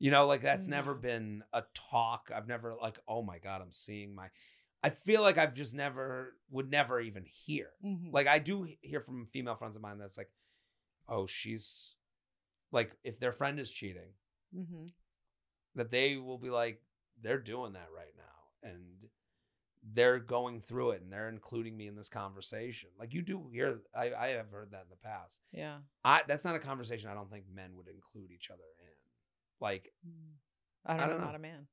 [0.01, 0.71] You know, like that's Mm.
[0.71, 2.31] never been a talk.
[2.35, 4.29] I've never like, oh my god, I'm seeing my.
[4.83, 7.71] I feel like I've just never would never even hear.
[7.83, 8.13] Mhm.
[8.13, 10.31] Like I do hear from female friends of mine that's like,
[11.09, 11.95] oh, she's
[12.73, 14.13] like if their friend is cheating,
[14.55, 14.87] mm-hmm.
[15.77, 16.83] that they will be like
[17.23, 19.04] they're doing that right now and
[19.93, 23.81] they're going through it and they're including me in this conversation like you do hear
[23.95, 25.77] i, I have heard that in the past Yeah.
[26.05, 28.89] I, that's not a conversation i don't think men would include each other in
[29.61, 30.13] like mm.
[30.87, 31.11] I don't, I know.
[31.13, 31.27] don't know.
[31.27, 31.67] Not a man.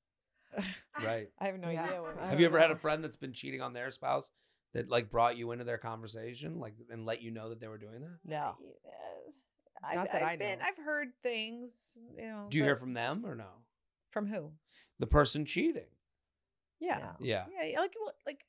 [1.05, 1.84] right I have no Yeah.
[1.86, 2.01] idea.
[2.01, 4.32] What have you don't ever had a friend that's been cheating on their spouse
[4.74, 7.78] that like brought you into their conversation like and let you know that they were
[7.78, 8.55] doing that No.
[8.86, 9.32] Uh,
[9.84, 10.66] I've, Not that I've I been, know.
[10.66, 11.97] I've heard things.
[12.18, 12.45] You know.
[12.49, 13.47] do you hear from them or no
[14.12, 14.51] from who?
[14.99, 15.88] the person cheating
[16.82, 16.97] Yeah.
[16.97, 17.11] No.
[17.19, 17.79] yeah Yeah.
[17.79, 18.43] Like well, like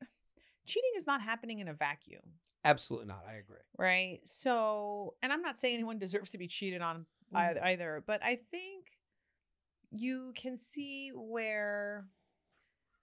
[0.66, 2.22] cheating is not happening in a vacuum.
[2.64, 4.20] absolutely not i agree right?
[4.24, 7.39] So, and I'm not saying anyone deserves to be cheated on Mhm.
[7.39, 8.87] either, either, but I think
[9.91, 12.07] you can see where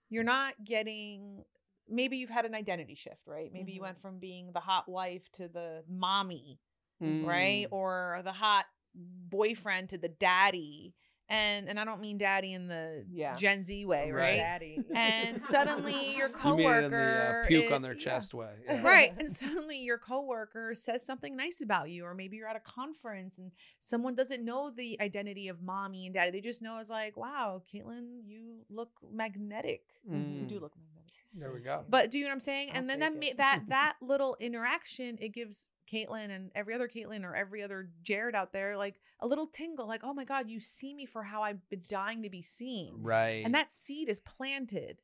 [0.08, 1.44] you're not getting.
[1.88, 3.52] Maybe you've had an identity shift, right?
[3.52, 3.82] Maybe you Mhm.
[3.84, 6.60] went from being the hot wife to the mommy,
[7.00, 7.66] right?
[7.68, 7.72] Mm.
[7.72, 10.94] Or the hot boyfriend to the daddy.
[11.30, 13.36] And and I don't mean daddy in the Yeah.
[13.36, 14.22] Gen Z way, Right.
[14.30, 14.36] right?
[14.36, 14.78] Daddy.
[14.94, 17.98] And suddenly your you mean it in the coworker uh, puke is- on their yeah.
[17.98, 18.82] chest way yeah.
[18.82, 22.60] right and suddenly your coworker says something nice about you or maybe you're at a
[22.60, 26.90] conference and someone doesn't know the identity of mommy and daddy they just know it's
[26.90, 30.48] like wow caitlin you look magnetic you Mm.
[30.48, 32.90] do look magnetic there we go but do you know what i'm saying I'll and
[32.90, 33.20] then that it.
[33.20, 37.88] ma- that that little interaction it gives caitlin and every other caitlin or every other
[38.02, 41.22] jared out there like a little tingle like oh my god you see me for
[41.22, 42.94] how i've been dying to be seen.
[43.02, 43.42] Right.
[43.44, 45.00] and that seed is planted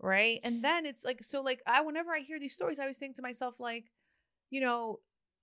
[0.00, 0.40] right?
[0.42, 3.16] And then it's like so like i whenever i hear these stories i always think
[3.16, 3.92] to myself like
[4.50, 4.98] you know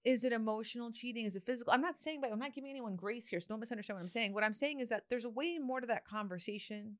[0.06, 1.26] is it emotional cheating?
[1.26, 1.74] Is it physical?
[1.74, 4.10] I'm not saying but i'm not giving anyone grace here so don't misunderstand what i'm
[4.10, 4.34] saying.
[4.34, 6.98] What i'm saying is that there's a way more to that conversation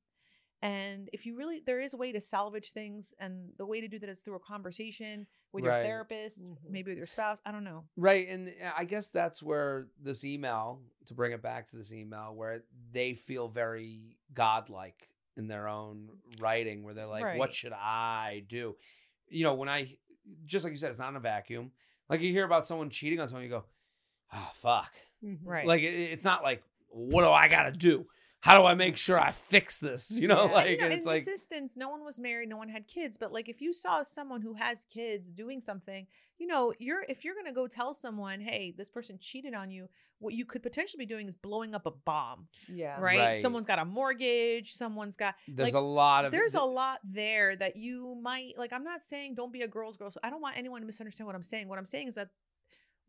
[0.62, 3.88] and if you really there is a way to salvage things and the way to
[3.88, 5.76] do that is through a conversation with Right.
[5.78, 6.58] your therapist Mhm.
[6.70, 8.28] maybe with your spouse i don't know Right.
[8.28, 12.34] And uh, I guess that's where this email, to bring it back to this email,
[12.36, 18.44] where they feel very godlike in their own writing, where they're like, what should I
[18.48, 18.76] do?
[19.30, 19.98] You know, when I,
[20.46, 21.72] just like you said, it's not in a vacuum.
[22.10, 23.66] Like you hear about someone cheating on someone, you go,
[24.34, 24.94] oh, fuck.
[25.24, 25.40] Mhm.
[25.44, 28.06] right Like it, it's not like, what do I got to do?
[28.42, 30.12] How do I make sure I fix this?
[30.12, 30.52] You know, Yeah.
[30.54, 32.70] like And, you know, it's in like, this instance, no one was married, no one
[32.70, 33.18] had kids.
[33.18, 37.26] But like, if you saw someone who has kids doing something, you know, you're if
[37.26, 41.04] you're gonna go tell someone, hey, this person cheated on you, what you could potentially
[41.04, 43.00] be doing is blowing up a bomb, Yeah.
[43.00, 43.20] right?
[43.20, 43.36] Right.
[43.36, 45.36] Someone's got a mortgage, someone's got.
[45.48, 48.72] there's like, a lot of, There's a lot there that you might like.
[48.72, 50.12] I'm not saying don't be a girl's girl.
[50.12, 51.68] So I don't want anyone to misunderstand what I'm saying.
[51.68, 52.30] What I'm saying is that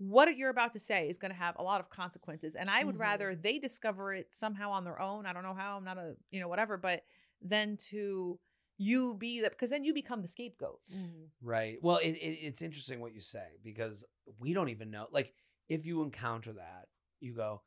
[0.03, 2.83] what you're about to say is going to have a lot of consequences and i
[2.83, 3.01] would Mhm.
[3.01, 6.17] rather they discover it somehow on their own i don't know how i'm not a
[6.31, 7.05] you know whatever but
[7.43, 8.41] then to
[8.79, 11.29] you be that because then you become the scapegoat Mhm.
[11.43, 11.79] Right.
[11.83, 14.05] Well, it, it, it's interesting what you say because
[14.39, 15.07] we don't even know.
[15.11, 15.33] Like,
[15.69, 16.89] if you encounter that,
[17.21, 17.63] you go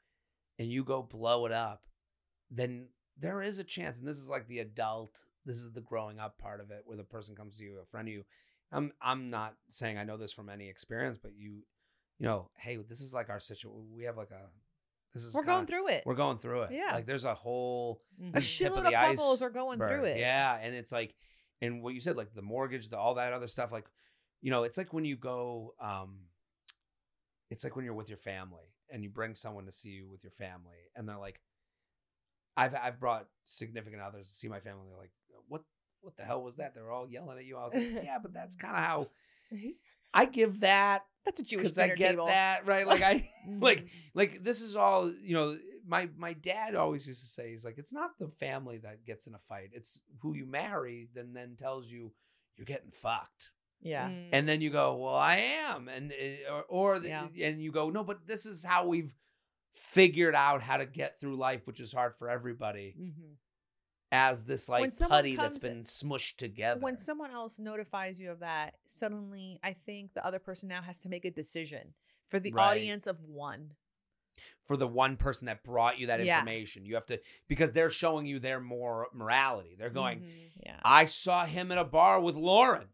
[0.60, 1.88] and you go blow it up,
[2.52, 3.98] then there is a chance.
[3.98, 5.26] And this is like the adult.
[5.46, 7.86] This is the growing up part of it, where the person comes to you, a
[7.86, 8.26] friend of you.
[8.72, 11.64] I'm I'm not saying I know this from any experience, but you,
[12.20, 13.88] you know, hey, this is like our situation.
[13.96, 14.42] We have like a.
[15.14, 16.72] This is we're going through it We're going through it.
[16.72, 16.92] Yeah.
[16.94, 18.30] Like there's a whole Mhm.
[18.30, 20.74] a that's the tip of shitload the of couples are going through it Yeah, and
[20.74, 21.14] it's like,
[21.62, 23.86] and what you said, like the mortgage, the all that other stuff, like,
[24.42, 26.22] you know, it's like when you go, um,
[27.52, 30.24] it's like when you're with your family and you bring someone to see you with
[30.24, 31.40] your family, and they're like,
[32.58, 34.86] I've I've brought significant others to see my family.
[34.90, 35.12] They're like,
[35.48, 35.62] what
[36.02, 36.74] what the hell was that?
[36.74, 37.58] They're all yelling at you.
[37.58, 39.08] I was like, yeah, but that's kind of how
[40.14, 42.26] I give that That's a Jewish because I dinner get table.
[42.28, 42.88] that right.
[42.88, 43.30] Like I
[43.60, 43.90] like Mhm.
[44.14, 45.58] like this is all you know.
[45.86, 49.28] My my dad always used to say he's like it's not the family that gets
[49.28, 49.72] in a fight.
[49.74, 52.14] It's who you marry then then tells you
[52.56, 53.52] you're getting fucked.
[53.82, 54.08] Yeah.
[54.08, 54.30] Mm.
[54.32, 55.36] And then you go, well, I
[55.68, 57.28] am, and uh, or, or the- Yeah.
[57.42, 59.14] and you go, no, but this is how we've
[59.74, 62.96] figured out how to get through life, which is hard for everybody.
[62.98, 63.36] Mhm.
[64.14, 66.80] As this like putty that's comes- been smushed together.
[66.80, 71.00] When someone else notifies you of that, suddenly I think the other person now has
[71.00, 71.96] to make a decision
[72.28, 72.64] for the Right.
[72.72, 73.76] audience of one.
[74.66, 76.40] for the one person that brought you that Yeah.
[76.40, 79.76] information, you have to because they're showing you their more morality.
[79.76, 80.52] They're going, Mhm.
[80.66, 80.80] Yeah.
[80.84, 82.88] I saw him at a bar with Lauren,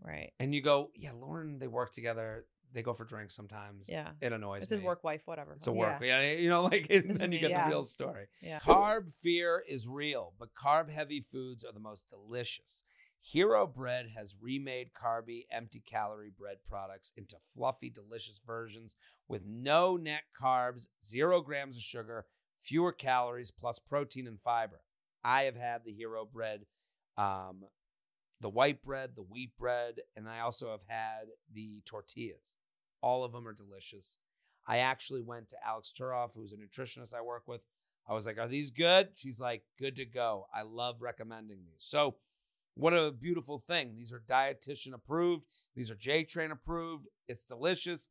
[0.00, 0.32] right.
[0.38, 1.58] and you go, yeah, Lauren.
[1.58, 2.46] They work together.
[2.76, 3.88] They go for drinks sometimes.
[3.88, 4.10] Yeah.
[4.20, 4.76] It annoys It's me.
[4.76, 5.54] his work wife, whatever.
[5.54, 6.02] It's a work.
[6.02, 6.32] Yeah.
[6.32, 7.64] you know, like and This then you me, get yeah.
[7.64, 8.26] the real story.
[8.42, 8.58] Yeah.
[8.60, 12.82] Carb fear is real, but carb heavy foods are the most delicious.
[13.22, 18.94] Hero Bread has remade carby, empty calorie bread products into fluffy, delicious versions
[19.26, 22.26] with no net carbs, zero grams of sugar,
[22.60, 24.82] fewer calories, plus protein and fiber.
[25.24, 26.66] I have had the Hero Bread,
[27.16, 27.64] um,
[28.42, 32.54] the white bread, the wheat bread, and I also have had the tortillas.
[33.02, 34.18] All of them are delicious.
[34.66, 37.60] I actually went to Alex Turoff, who's a nutritionist I work with.
[38.08, 39.10] I was like, Are these good?
[39.14, 40.46] She's like, Good to go.
[40.54, 41.84] I love recommending these.
[41.84, 42.16] So,
[42.74, 43.94] what a beautiful thing.
[43.96, 45.44] These are dietitian approved.
[45.74, 47.06] These are J Train approved.
[47.26, 48.10] It's delicious.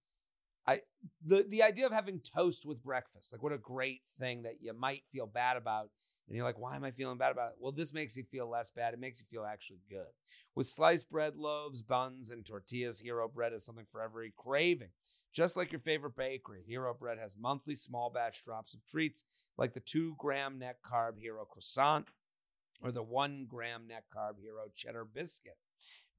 [0.67, 0.81] I
[1.23, 4.73] the the idea of having toast with breakfast, like what a great thing that you
[4.73, 5.89] might feel bad about.
[6.27, 7.57] And you're like, why am I feeling bad about it?
[7.59, 8.93] Well, this makes you feel less bad.
[8.93, 10.07] It makes you feel actually good.
[10.55, 14.89] With sliced bread, loaves, buns, and tortillas, Hero Bread is something for every craving.
[15.33, 19.25] Just like your favorite bakery, Hero Bread has monthly small batch drops of treats
[19.57, 22.07] like the two gram net carb Hero croissant
[22.81, 25.57] or the one gram net carb Hero cheddar biscuit.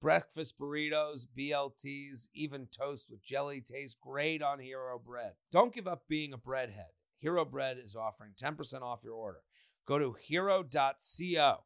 [0.00, 5.32] Breakfast burritos, BLTs, even toast with jelly taste great on Hero Bread.
[5.50, 6.92] Don't give up being a breadhead.
[7.18, 9.40] Hero Bread is offering 10% off your order.
[9.86, 11.58] Go to hero.co.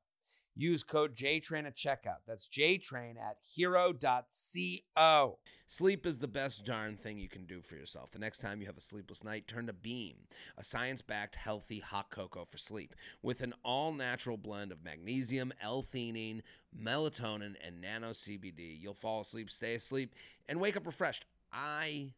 [0.56, 2.18] Use code JTRAIN at checkout.
[2.26, 5.38] That's JTRAIN at hero.co.
[5.66, 8.10] Sleep is the best darn thing you can do for yourself.
[8.10, 10.16] The next time you have a sleepless night, turn to Beam,
[10.58, 12.94] a science backed, healthy hot cocoa for sleep.
[13.22, 16.42] With an all natural blend of magnesium, L theanine,
[16.78, 20.14] melatonin, and nano CBD, you'll fall asleep, stay asleep,
[20.48, 21.24] and wake up refreshed.
[21.52, 22.12] I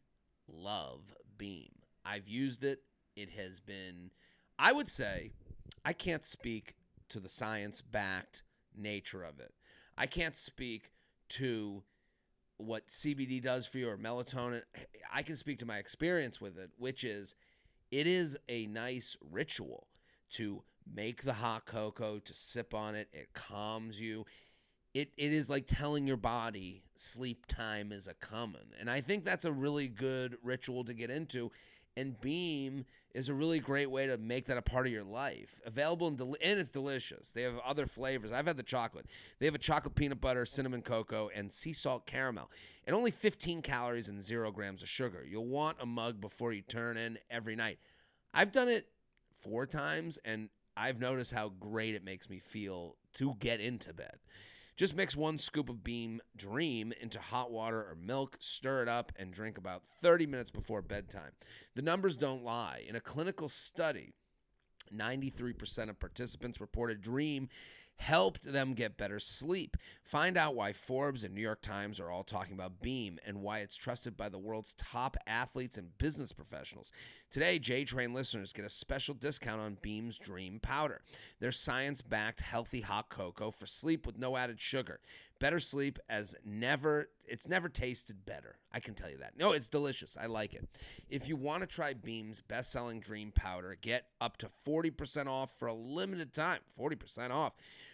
[0.47, 1.69] love Beam.
[2.03, 2.81] I've used it.
[3.15, 4.11] It has been,
[4.59, 5.31] I would say,
[5.85, 6.75] I can't speak
[7.09, 8.43] to the science backed
[8.75, 9.53] nature of it.
[9.97, 10.91] I can't speak
[11.29, 11.83] to
[12.57, 14.61] what CBD does for you or melatonin.
[15.11, 17.35] I can speak to my experience with it, which is
[17.91, 19.87] it is a nice ritual
[20.31, 23.07] to make the hot cocoa, to sip on it.
[23.13, 24.25] It calms you.
[24.93, 28.73] It, it is like telling your body sleep time is a coming.
[28.79, 31.51] And I think that's a really good ritual to get into.
[31.95, 35.61] And Beam is a really great way to make that a part of your life.
[35.65, 37.31] Available in del- and it's delicious.
[37.31, 38.31] They have other flavors.
[38.31, 39.05] I've had the chocolate.
[39.39, 42.49] They have a chocolate peanut butter, cinnamon cocoa, and sea salt caramel.
[42.87, 45.23] And only 15 calories and zero grams of sugar.
[45.27, 47.77] You'll want a mug before you turn in every night.
[48.33, 48.87] I've done it
[49.41, 54.17] four times, and I've noticed how great it makes me feel to get into bed.
[54.75, 59.11] Just mix one scoop of Beam Dream into hot water or milk, stir it up,
[59.15, 61.31] and drink about 30 minutes before bedtime.
[61.75, 62.83] The numbers don't lie.
[62.87, 64.13] In a clinical study,
[64.93, 67.49] 93% of participants reported Dream
[67.97, 69.77] helped them get better sleep.
[70.03, 73.59] Find out why Forbes and New York Times are all talking about Beam and why
[73.59, 76.91] it's trusted by the world's top athletes and business professionals.
[77.33, 81.01] Today, J Train listeners get a special discount on Beam's Dream Powder.
[81.39, 84.99] Their science backed healthy hot cocoa for sleep with no added sugar.
[85.39, 88.59] Better sleep as never, it's never tasted better.
[88.71, 89.35] I can tell you that.
[89.35, 90.15] No, it's delicious.
[90.15, 90.67] I like it.
[91.09, 95.57] If you want to try Beam's best selling Dream Powder, get up to 40% off
[95.57, 96.59] for a limited time.
[96.79, 97.53] 40% off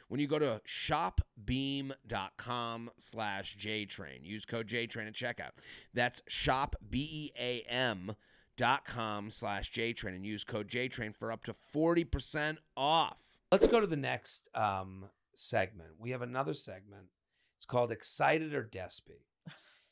[0.09, 4.17] when you go to shopbeam.com slash jtrain.
[4.23, 5.51] Use code jtrain at checkout.
[5.93, 8.17] That's shop, B-E-A-M
[8.59, 13.17] dot com slash jtrain and use code jtrain for up to 40% off.
[13.53, 15.91] Let's go to the next um, segment.
[15.97, 17.05] We have another segment.
[17.57, 19.23] It's called Excited or Despy.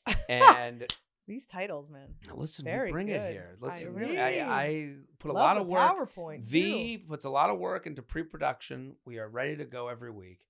[0.28, 0.86] And
[1.26, 2.08] These titles, man.
[2.34, 3.32] listen, Very we bring it good.
[3.32, 3.56] here.
[3.60, 5.80] I Listen, really- I, I put a lot of work.
[5.80, 6.44] PowerPoint.
[6.44, 7.04] V too.
[7.08, 8.96] puts a lot of work into pre-production.
[9.06, 10.46] We are ready to go every week.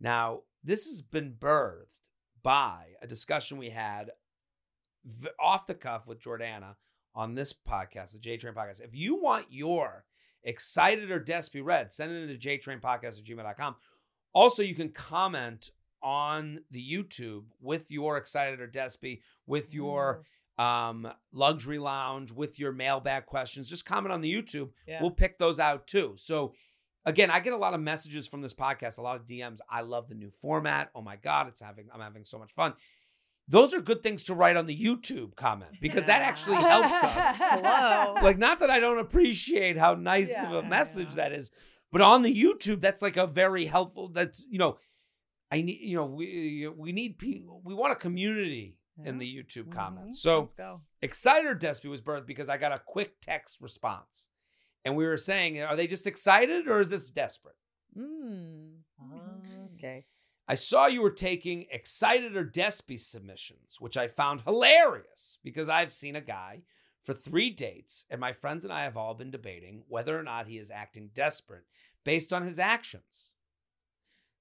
[0.00, 1.98] Now, this has been birthed
[2.42, 4.10] by a discussion we had
[5.40, 6.74] off the cuff with Jordana
[7.16, 8.82] on this podcast, the J Train podcast.
[8.82, 10.04] If you want your
[10.44, 13.74] excited or Despy read, send it into jtrainpodcast at gmail.com.
[14.32, 15.70] Also, you can comment
[16.02, 20.22] on the YouTube with your excited or despy, with your
[20.58, 23.68] um luxury lounge, with your mailbag questions.
[23.68, 24.70] Just comment on the YouTube.
[24.86, 25.00] Yeah.
[25.00, 26.14] We'll pick those out too.
[26.18, 26.52] So
[27.04, 29.58] again, I get a lot of messages from this podcast, a lot of DMs.
[29.68, 30.90] I love the new format.
[30.94, 32.74] Oh my god, it's having I'm having so much fun.
[33.48, 37.38] Those are good things to write on the YouTube comment because that actually helps us.
[37.42, 38.14] Hello.
[38.22, 41.16] Like not that I don't appreciate how nice of a message Yeah.
[41.28, 41.50] that is,
[41.92, 44.78] but on the YouTube that's like a very helpful that's you know
[45.52, 49.70] I need you know we we need people we want a community in the YouTube
[49.70, 50.20] comments.
[50.22, 50.80] So Let's go.
[51.02, 54.28] Excited or Despy was birthed because I got a quick text response.
[54.86, 57.56] And we were saying, are they just excited or is this desperate?
[57.96, 58.76] Mm.
[59.74, 60.06] Okay.
[60.48, 65.92] I saw you were taking excited or Despy submissions, which I found hilarious because I've
[65.92, 66.62] seen a guy
[67.02, 70.48] for three dates, and my friends and I have all been debating whether or not
[70.48, 71.64] he is acting desperate
[72.04, 73.28] based on his actions.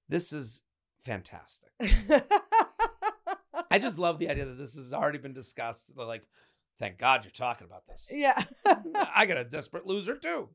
[0.09, 0.61] This is
[1.03, 1.69] fantastic.
[3.71, 5.95] I just love the idea that this has already been discussed.
[5.95, 6.27] They're like,
[6.79, 8.11] thank God you're talking about this.
[8.13, 8.43] yeah.
[9.15, 10.49] I got a desperate loser too.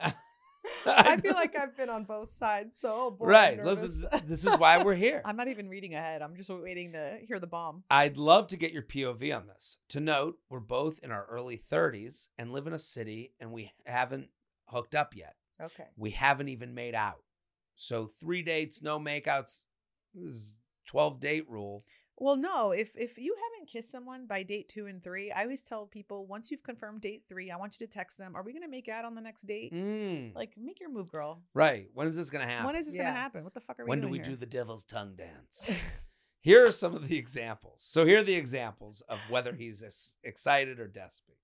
[0.86, 3.62] I feel like I've been on both sides, so boy, right.
[3.62, 5.22] This is this is why we're here.
[5.24, 6.22] I'm not even reading ahead.
[6.22, 7.84] I'm just waiting to hear the bomb.
[7.90, 9.78] I'd love to get your POV on this.
[9.90, 13.72] To note, we're both in our early 30s and live in a city, and we
[13.84, 14.28] haven't
[14.68, 15.34] hooked up yet.
[15.62, 15.86] okay.
[15.96, 17.22] We haven't even made out.
[17.74, 19.60] So three dates, no makeouts.
[20.14, 20.56] This is
[20.86, 21.84] 12 date rule.
[22.18, 22.70] Well, no.
[22.72, 26.26] If if you haven't kissed someone by date two and three, I always tell people
[26.26, 28.34] once you've confirmed date three, I want you to text them.
[28.34, 29.72] Are we gonna make out on the next date?
[29.74, 31.42] Mm, Like, make your move, girl.
[31.52, 31.88] right.
[31.92, 32.66] When is this gonna happen?
[32.66, 33.04] When is this Yeah.
[33.04, 33.44] gonna happen?
[33.44, 34.24] What the fuck are we when do we here?
[34.24, 35.68] do the devil's tongue dance?
[36.40, 37.82] here are some of the examples.
[37.82, 39.82] So here are the examples of whether he's
[40.24, 41.38] excited or desperate.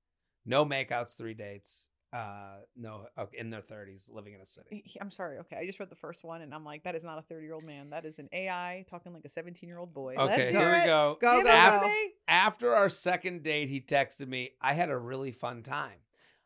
[0.47, 1.89] No makeouts, three dates.
[2.13, 4.83] Uh, no, okay, in their thirties, living in a city.
[4.85, 5.39] He- I'm sorry.
[5.39, 7.45] Okay, I just read the first one, and I'm like, that is not a 30
[7.47, 7.89] year old man.
[7.91, 10.17] That is an AI talking like a 17 year old boy.
[10.19, 10.87] Let's Okay, hear here we it.
[10.87, 11.17] go.
[11.21, 11.87] Go, Give go, it to go.
[11.87, 12.13] me.
[12.29, 16.01] After our second date, he texted me, I had a really fun time.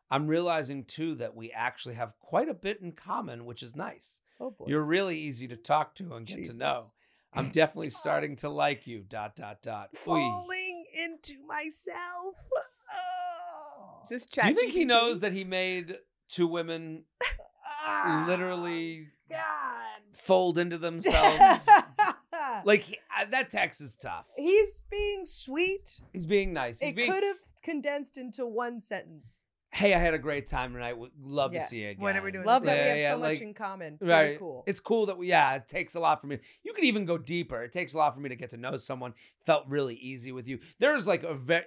[0.09, 4.21] I'm realizing too that we actually have quite a bit in common, which is nice.
[4.39, 4.67] Oh boy.
[4.69, 6.55] You're really easy to talk to and get Jesus.
[6.55, 6.85] to know.
[7.33, 8.99] I'm definitely starting to like you.
[9.01, 9.89] Dot dot dot.
[10.07, 10.21] Oy.
[10.21, 12.35] falling into myself.
[12.89, 13.26] Oh.
[14.09, 15.97] Just Do you think he knows that he made
[16.29, 17.03] two women
[18.27, 20.01] literally God.
[20.13, 21.67] fold into themselves?
[22.65, 24.27] like he- uh, that text is tough.
[24.35, 26.01] He's being sweet.
[26.13, 26.79] He's being nice.
[26.79, 27.11] He's it being.
[27.11, 29.43] could have condensed into one sentence.
[29.73, 30.97] Hey, I had a great time tonight.
[30.97, 31.59] Would love Yeah.
[31.59, 32.01] to see you again.
[32.03, 33.97] When are we doing Love this that we Yeah, have yeah, so much in common.
[33.99, 34.39] Really Right.
[34.39, 34.63] cool.
[34.65, 36.39] It's cool that we, yeah, it takes a lot for me.
[36.63, 37.61] You could even go deeper.
[37.63, 39.13] It takes a lot for me to get to know someone.
[39.45, 40.59] Felt really easy with you.
[40.79, 41.65] There's like a very,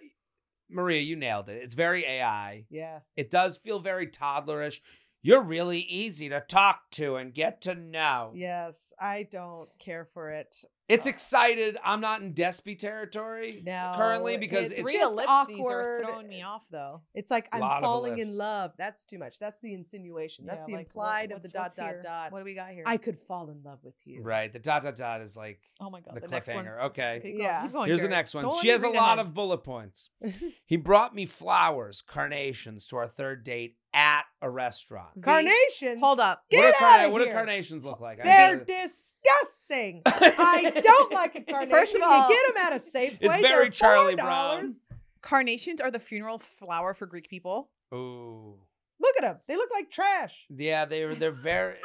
[0.70, 1.62] Maria, you nailed it.
[1.62, 2.64] It's very AI.
[2.70, 3.04] yes.
[3.16, 4.80] It does feel very toddlerish.
[5.22, 8.32] You're really easy to talk to and get to know.
[8.34, 8.92] Yes.
[8.98, 10.64] I don't care for it.
[10.90, 11.76] It's excited.
[11.84, 15.72] I'm not in Despy territory No, currently because it's it's, just awkward.
[15.72, 17.02] are throwing me off, though.
[17.14, 18.72] It's like I'm falling in love.
[18.76, 19.38] That's too much.
[19.38, 20.46] That's the insinuation.
[20.46, 22.02] That's Yeah, the like, what- implied of the dot dot here?
[22.02, 22.32] dot.
[22.32, 22.84] What do we got here?
[22.86, 24.22] I could fall in love with you.
[24.22, 24.52] right.
[24.52, 26.80] The dot dot dot is like oh my god, the the, next cliffhanger.
[26.86, 27.20] Okay.
[27.22, 27.62] Keep Yeah.
[27.62, 28.44] keep going, Here's the next one.
[28.44, 29.26] Don't she has a lot ahead.
[29.26, 30.10] of bullet points.
[30.66, 35.20] he brought me flowers, carnations to our third date at a restaurant.
[35.22, 36.00] Carnations.
[36.00, 36.44] Hold up.
[36.50, 38.22] Get what do, outta carna- what do carnations look like?
[38.22, 40.02] They're gotta- disgusting.
[40.06, 41.70] I don't like a carnation.
[41.70, 43.18] First of all, you get them at a Safeway.
[43.20, 44.16] It's they're very Charlie $4.
[44.16, 44.74] Brown.
[45.22, 47.70] Carnations are the funeral flower for Greek people.
[47.92, 48.54] Ooh.
[49.00, 49.36] Look at them.
[49.48, 50.46] They look like trash.
[50.50, 51.76] Yeah, they're they're very.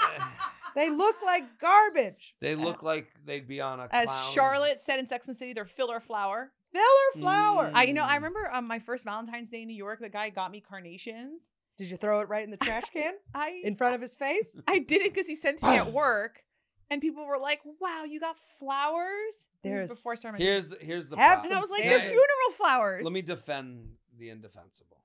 [0.76, 2.36] They look like garbage.
[2.42, 3.88] they look like they'd be on a.
[3.92, 6.52] As clown's- Charlotte said in Sex and the City, they're filler flower.
[6.74, 7.68] Filler flower.
[7.70, 7.72] Mm.
[7.74, 10.02] I you know I remember um, my first Valentine's Day in New York.
[10.02, 11.54] The guy got me carnations.
[11.78, 14.58] Did you throw it right in the trash can I in front of his face?
[14.68, 16.44] I did it because he sent to me at work,
[16.90, 20.40] and people were like, "Wow, you got flowers." This There's- is before I started.
[20.40, 21.52] my Here's here's the Have problem.
[21.52, 25.04] and I was like, Can "They're funeral flowers." Let me defend the indefensible.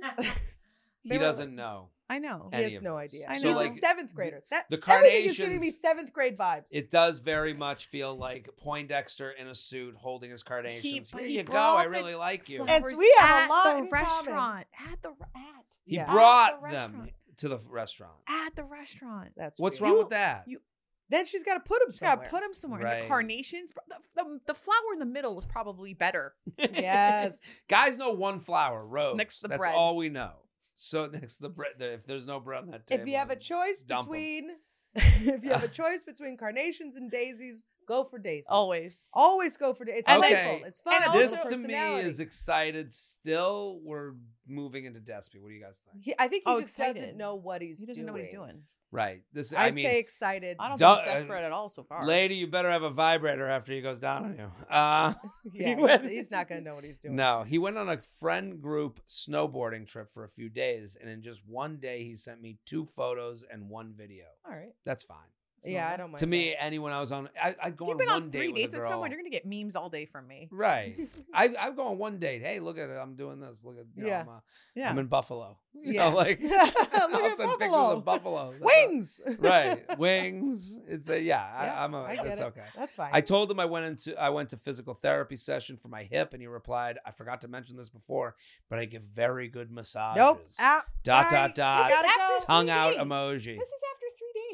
[1.04, 1.88] He doesn't know.
[2.08, 2.48] I know.
[2.54, 3.12] He has no this.
[3.14, 3.26] idea.
[3.28, 3.54] I He's know.
[3.54, 4.44] a like, seventh grader.
[4.50, 6.66] That the everything is giving me seventh grade vibes.
[6.70, 11.10] It does very much feel like Poindexter in a suit holding his carnations.
[11.10, 11.76] but Here he you go.
[11.76, 12.64] I really like you.
[12.68, 13.90] And we have a at lot the in common.
[13.90, 14.66] restaurant.
[14.92, 16.02] At the at He Yeah.
[16.02, 18.12] At the brought them to the restaurant.
[18.28, 19.32] at the restaurant.
[19.36, 19.88] That's What's weird.
[19.90, 20.44] wrong You- with that?
[20.46, 20.60] you-
[21.10, 22.30] Then she's got to put them Just gotta somewhere.
[22.30, 22.80] put them somewhere.
[22.80, 23.02] Right.
[23.02, 26.34] the carnations, the, the, the flower in the middle was probably better.
[26.58, 27.42] yes.
[27.68, 29.16] Guys know one flower, rose.
[29.16, 29.74] Next to the That's bread.
[29.74, 30.32] all we know.
[30.74, 33.30] So next to the bread, if there's no bread on that table, if you have
[33.30, 34.50] a choice between
[34.94, 38.46] if you have a choice between carnations and daisies, Go for daisies.
[38.50, 39.00] Always.
[39.12, 40.00] Always go for daisies.
[40.00, 40.66] It's And then- playful.
[40.68, 40.94] It's fun.
[40.96, 42.08] and also this to me personality.
[42.08, 42.92] is excited.
[42.92, 44.12] Still, we're
[44.46, 45.40] moving into Despy.
[45.40, 46.04] What do you guys think?
[46.04, 47.00] He, I think he Oh, just excited.
[47.00, 48.06] doesn't know what he's He doesn't doing.
[48.06, 48.62] know what he's doing.
[48.90, 49.22] Right.
[49.32, 49.54] This.
[49.54, 50.58] I'd I mean, say excited.
[50.60, 52.04] I don't Don't- think he's desperate at all so far.
[52.04, 54.52] lady, you better have a vibrator after he goes down on you.
[54.70, 55.14] Uh,
[55.54, 57.16] yeah, he went- he's not going to know what he's doing.
[57.16, 61.22] no, he went on a friend group snowboarding trip for a few days, and in
[61.22, 64.26] just one day, he sent me two photos and one video.
[64.46, 64.72] all right.
[64.84, 65.16] That's fine.
[65.64, 66.18] Yeah, I don't mind.
[66.18, 66.64] to me, that.
[66.64, 68.56] anyone I was on, I, I'd go You've on been one on date three with
[68.56, 70.48] dates a with someone, you're gonna get memes all day from me.
[70.50, 70.98] Right.
[71.32, 72.42] I I go on one date.
[72.42, 72.94] Hey, look at it.
[72.96, 73.64] I'm doing this.
[73.64, 74.20] Look at you know, Yeah.
[74.22, 74.32] I'm, uh,
[74.74, 74.90] Yeah.
[74.90, 75.58] I'm in Buffalo.
[75.74, 76.10] You Yeah.
[76.10, 77.96] know, like Look I'll at send pictures Buffalo.
[77.96, 78.52] of Buffalo.
[78.60, 79.20] That's a- Wings.
[79.38, 79.98] right.
[79.98, 80.78] Wings.
[80.86, 81.64] It's a yeah.
[81.64, 82.02] Yeah, I, I'm a.
[82.02, 82.44] I get that's it.
[82.44, 82.64] okay.
[82.76, 83.10] That's fine.
[83.12, 86.34] I told him I went into I went to physical therapy session for my hip,
[86.34, 88.36] and he replied, "I forgot to mention this before,
[88.68, 90.46] but I give very good massages." nope.
[90.60, 90.82] Out.
[91.04, 91.36] Dot Bye.
[91.36, 91.84] dot dot.
[91.86, 92.38] We gotta After go.
[92.38, 93.58] three Tongue out emoji.
[93.58, 94.01] This is after three dates.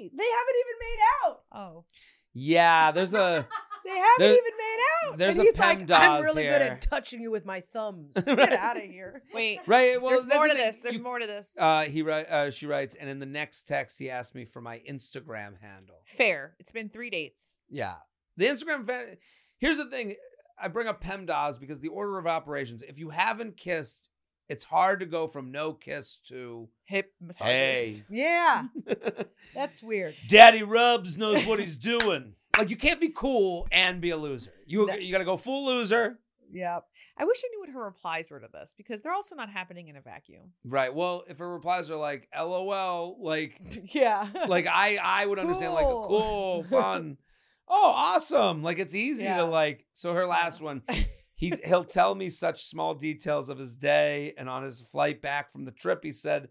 [0.00, 1.40] They haven't even made out.
[1.52, 1.84] Oh.
[2.34, 3.46] Yeah, there's a
[3.84, 4.78] They haven't There- even made
[5.10, 5.18] out.
[5.18, 8.14] there's and a he's like, I'm really good at touching you with my thumbs.
[8.26, 8.36] Right.
[8.36, 9.22] Get out of here.
[9.32, 9.60] Wait.
[9.66, 10.00] right.
[10.00, 10.66] Well, There's more the to thing.
[10.66, 10.80] this.
[10.82, 11.56] There's You- more to this.
[11.58, 12.28] Uh, he write.
[12.28, 16.02] Uh, she writes, and in the next text, he asked me for my Instagram handle.
[16.06, 16.54] Fair.
[16.58, 17.56] It's been three dates.
[17.70, 17.94] Yeah.
[18.36, 19.16] The Instagram fan.
[19.58, 20.14] Here's the thing.
[20.60, 22.82] I bring up PEMDAS because the order of operations.
[22.82, 24.07] If you haven't kissed,
[24.48, 27.46] it's hard to go from no kiss to Hip massages.
[27.46, 28.02] hey.
[28.10, 28.64] Yeah,
[29.54, 30.14] that's weird.
[30.28, 32.34] Daddy Rubs knows what he's doing.
[32.56, 34.50] Like you can't be cool and be a loser.
[34.66, 34.94] You No.
[34.94, 36.18] you got to go full loser.
[36.50, 36.84] Yep.
[37.20, 39.88] I wish I knew what her replies were to this because they're also not happening
[39.88, 40.52] in a vacuum.
[40.64, 40.94] Right.
[40.94, 43.60] Well, if her replies are like LOL, like
[43.94, 44.28] Yeah.
[44.48, 46.06] like I I would understand like Cool.
[46.08, 47.18] cool, fun.
[47.68, 48.62] Oh, awesome.
[48.62, 49.38] Like it's easy Yeah.
[49.38, 49.84] to like.
[49.94, 50.82] So her last one,
[51.38, 55.50] he he'll tell me such small details of his day and on his flight back
[55.50, 56.48] from the trip he said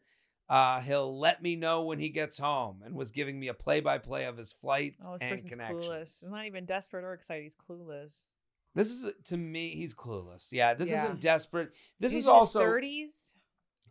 [0.49, 4.23] uh, he'll let me know when he gets home and was giving me a play-by-play
[4.25, 6.19] of his flight Oh, this and person's clueless.
[6.21, 7.43] He's not even desperate or excited.
[7.43, 8.27] He's clueless.
[8.73, 10.47] This is to me he's clueless.
[10.53, 11.03] Yeah, this Yeah.
[11.03, 11.71] isn't desperate.
[11.99, 13.33] This He's is in also 30s.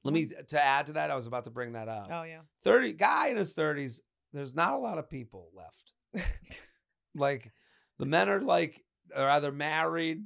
[0.03, 2.09] let me to add to that I was about to bring that up.
[2.11, 2.41] Oh yeah.
[2.65, 4.01] 30 guy in his 30s
[4.33, 5.93] there's not a lot of people left.
[7.15, 7.53] like
[7.99, 8.83] the men are like
[9.15, 10.25] are either married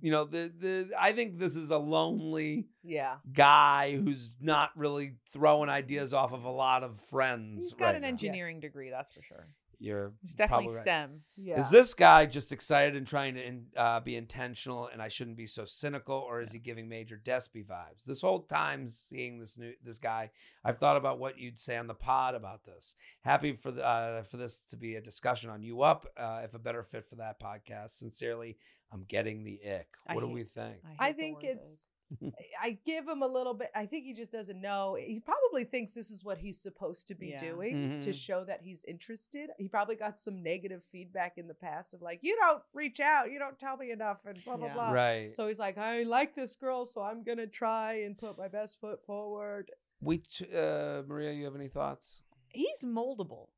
[0.00, 3.16] you know the the i think this is a lonely yeah.
[3.32, 7.94] guy who's not really throwing ideas off of a lot of friends He's got right
[7.96, 8.08] an now.
[8.08, 9.46] engineering degree, that's for sure.
[9.78, 10.82] you're He's definitely right.
[10.82, 11.20] STEM.
[11.36, 11.58] Yeah.
[11.60, 15.36] is this guy just excited and trying to in- uh, be intentional and i shouldn't
[15.36, 19.56] be so cynical or is he giving major despy vibes this whole time seeing this
[19.56, 20.30] new this guy
[20.64, 24.22] i've thought about what you'd say on the pod about this happy for the, uh,
[24.24, 27.16] for this to be a discussion on you up uh, if a better fit for
[27.16, 28.56] that podcast sincerely
[28.92, 31.88] i'm getting the ick I what do hate- we think I hate the think it's.
[32.60, 33.68] I give him a little bit.
[33.72, 34.96] I think he just doesn't know.
[34.98, 37.38] He probably thinks this is what he's supposed to be Yeah.
[37.38, 38.14] doing to Mhm.
[38.26, 39.50] show that he's interested.
[39.58, 43.30] He probably got some negative feedback in the past of like, you don't reach out,
[43.30, 44.74] you don't tell me enough, and blah blah Yeah.
[44.74, 44.90] blah.
[44.90, 48.48] right So he's like, I like this girl, so I'm gonna try and put my
[48.48, 49.70] best foot forward.
[50.00, 53.50] we t- uh, maria you have any thoughts he's moldable.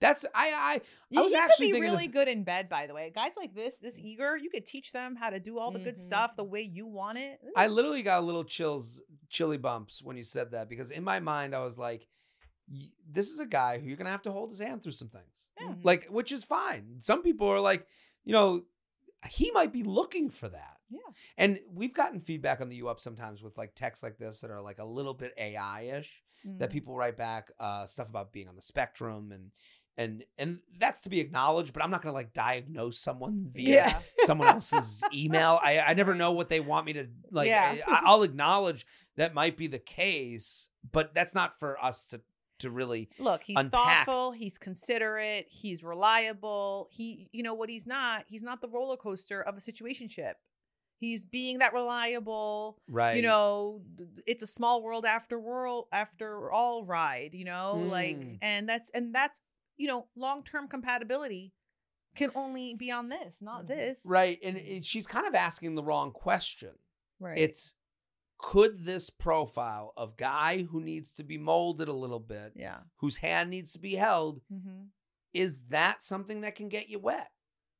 [0.00, 0.80] That's i i
[1.10, 3.10] You, I was he actually could be really this- good in bed, by the way.
[3.14, 5.94] Guys like this, this eager, you could teach them how to do all the good
[5.94, 6.04] Mhm.
[6.04, 7.40] stuff the way you want it.
[7.42, 11.02] This I literally got a little chills, chilly bumps when you said that because in
[11.04, 12.06] my mind I was like,
[13.10, 15.48] "This is a guy who you're gonna have to hold his hand through some things."
[15.60, 15.74] Yeah.
[15.82, 17.00] Like, which is fine.
[17.00, 17.86] Some people are like,
[18.24, 18.64] you know,
[19.28, 20.76] he might be looking for that.
[20.90, 21.00] Yeah.
[21.36, 24.50] And we've gotten feedback on the U Up sometimes with like texts like this that
[24.50, 26.72] are like a little bit AI ish that Mm.
[26.72, 29.50] people write back uh, stuff about being on the spectrum and
[29.98, 31.74] and and that's to be acknowledged.
[31.74, 33.98] But I'm not gonna like diagnose someone via Yeah.
[34.24, 35.58] someone else's email.
[35.62, 37.48] I, I never know what they want me to like.
[37.48, 37.76] Yeah.
[37.86, 38.86] I, I'll acknowledge
[39.16, 42.20] that might be the case, but that's not for us to
[42.60, 43.08] to really.
[43.18, 44.06] Look, he's unpack.
[44.06, 46.88] thoughtful, he's considerate, he's reliable.
[46.90, 48.24] He, you know what he's not?
[48.28, 50.32] He's not the roller coaster of a situationship.
[51.00, 53.14] He's being that reliable, Right.
[53.14, 53.82] you know,
[54.26, 58.38] it's a small world after world after all ride, you know, like Mm.
[58.42, 59.40] and that's and that's,
[59.78, 61.54] you know, long-term compatibility
[62.14, 63.68] can only be on this, not Mhm.
[63.68, 64.04] this.
[64.06, 66.74] Right, and it, she's kind of asking the wrong question.
[67.18, 67.38] Right.
[67.38, 67.74] It's
[68.40, 72.80] could this profile of guy who needs to be molded a little bit, yeah.
[72.98, 74.84] whose hand needs to be held, Mm-hmm.
[75.34, 77.30] is that something that can get you wet?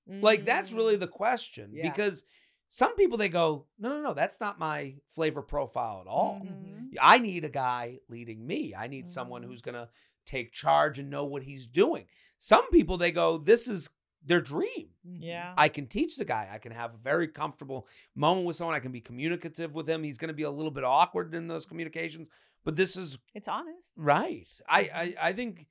[0.07, 1.91] Like that's really the question Yeah.
[1.91, 2.25] because
[2.71, 6.41] some people they go, no, no, no, that's not my flavor profile at all.
[6.41, 6.95] Mhm.
[7.01, 8.75] I need a guy leading me.
[8.75, 9.47] I need someone Mhm.
[9.47, 9.91] who's gonna
[10.29, 12.05] take charge and know what he's doing.
[12.39, 13.89] Some people they go, this is
[14.25, 14.89] their dream.
[15.05, 15.55] Yeah.
[15.57, 16.49] I can teach the guy.
[16.53, 18.77] I can have a very comfortable moment with someone.
[18.77, 20.03] I can be communicative with him.
[20.03, 22.29] He's going to be a little bit awkward in those communications,
[22.65, 23.93] but this is It's honest.
[23.97, 24.49] right.
[24.69, 25.27] I I, mm-hmm.
[25.27, 25.67] I think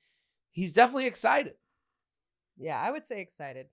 [0.51, 1.53] he's definitely excited.
[2.57, 3.67] Yeah, I would say excited.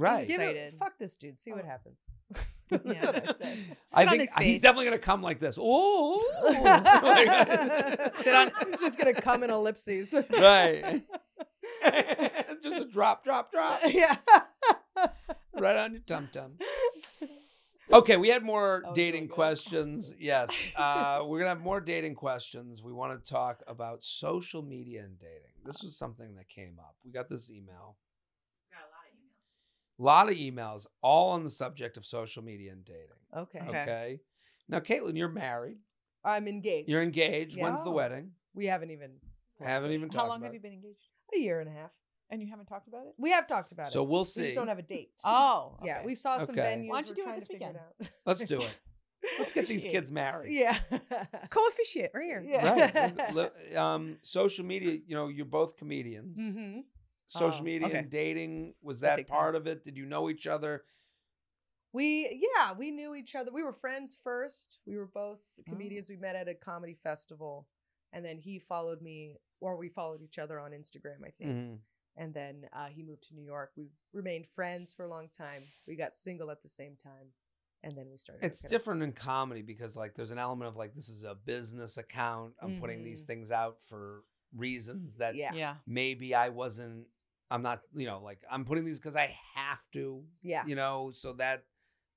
[0.00, 0.26] Right.
[0.26, 1.38] Give it, fuck this dude.
[1.40, 1.68] See what Oh.
[1.68, 2.06] happens.
[2.70, 3.06] That's Yeah.
[3.06, 3.58] what I said.
[3.94, 5.58] I think he's definitely gonna come like this.
[5.60, 6.20] Oh,
[8.14, 10.14] Sit on- He's just gonna come in ellipses.
[10.38, 11.02] right.
[12.62, 14.16] Just a drop, drop, drop, yeah.
[15.54, 16.52] right on your tum tum.
[17.92, 20.14] Okay, we had more dating really questions.
[20.18, 22.82] Yes, uh, we're gonna have more dating questions.
[22.82, 25.50] We want to talk about social media and dating.
[25.64, 26.94] This was something that came up.
[27.04, 27.96] We got this email.
[30.00, 33.04] A lot of emails, all on the subject of social media and dating.
[33.36, 33.58] Okay.
[33.60, 33.80] Okay.
[33.82, 34.20] Okay.
[34.68, 35.76] Now, Caitlin, you're married.
[36.24, 36.88] I'm engaged.
[36.88, 37.56] You're engaged.
[37.56, 37.64] Yeah.
[37.64, 38.32] When's the wedding?
[38.54, 39.10] we haven't even
[39.60, 41.08] Haven't even How long about have you been engaged?
[41.34, 41.90] a year and a half.
[42.30, 43.14] And you haven't talked about it?
[43.18, 44.04] We have talked about So it.
[44.04, 44.40] So we'll see.
[44.40, 44.48] We see.
[44.50, 45.10] just don't have a date.
[45.24, 46.62] Oh, Yeah, we saw some Okay.
[46.62, 46.88] venues.
[46.88, 47.76] Why don't you do it this weekend?
[47.76, 48.08] out.
[48.24, 48.74] Let's do it.
[49.38, 50.52] Let's get these kids married.
[50.52, 50.78] Yeah.
[51.50, 52.44] co-officiate right here.
[52.46, 53.12] Yeah.
[53.34, 53.50] Right.
[53.76, 56.38] Um, social media, you know, you're both comedians.
[56.40, 56.80] hmm
[57.30, 57.98] Social Oh, media okay.
[57.98, 59.36] and dating, was That'll that take time.
[59.38, 59.84] part of it?
[59.84, 60.84] Did you know each other?
[61.92, 63.50] We yeah, we knew each other.
[63.52, 64.78] We were friends first.
[64.86, 65.62] We were both Oh.
[65.68, 66.08] comedians.
[66.08, 67.68] We met at a comedy festival,
[68.12, 71.50] and then he followed me, or we followed each other on Instagram, I think.
[71.50, 71.78] Mhm.
[72.16, 73.72] And then uh, he moved to New York.
[73.76, 75.62] We remained friends for a long time.
[75.86, 77.32] We got single at the same time,
[77.84, 78.44] and then we started.
[78.44, 78.80] It's hooking up.
[78.80, 82.54] different in comedy because, like, there's an element of like, this is a business account.
[82.60, 83.26] I'm putting these Mhm.
[83.28, 85.76] things out for reasons that Yeah, Yeah.
[85.86, 87.08] maybe I wasn't,
[87.50, 90.64] I'm not, you know, like, I'm putting these because I have to, yeah.
[90.66, 91.64] you know, so that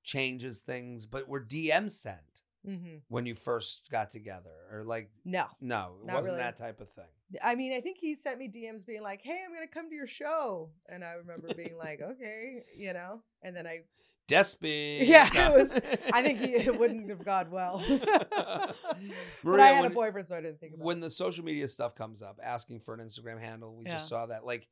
[0.04, 1.06] changes things.
[1.06, 2.18] But we're DM sent
[2.64, 6.44] hmm when you first got together, or like, No, no, it wasn't really.
[6.44, 7.04] that type of thing.
[7.42, 9.94] I mean, I think he sent me DMs being like, "Hey, I'm gonna come to
[9.94, 13.22] your show," and I remember being like, "Okay," you know.
[13.42, 13.80] And then I,
[14.28, 15.00] Despy.
[15.06, 15.72] Yeah, it was-
[16.12, 17.82] I think he, it wouldn't have gone well.
[17.88, 21.02] but I had when- a boyfriend, so I didn't think about when it.
[21.02, 23.92] the social media stuff comes up, asking for an Instagram handle, we Yeah.
[23.92, 24.44] just saw that.
[24.46, 24.68] Like,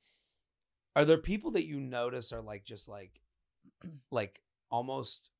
[0.95, 3.21] are there people that you notice are like just like,
[4.11, 4.41] like
[4.71, 5.31] almost,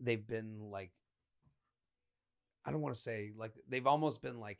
[0.00, 0.90] they've been like,
[2.64, 4.58] I don't want to say like they've almost been like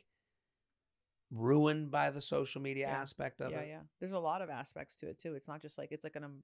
[1.31, 2.97] ruined by the social media Yeah.
[3.01, 3.67] aspect of yeah, it.
[3.67, 3.73] yeah.
[3.73, 3.79] Yeah.
[3.99, 5.35] There's a lot of aspects to it too.
[5.35, 6.43] It's not just like it's like an um,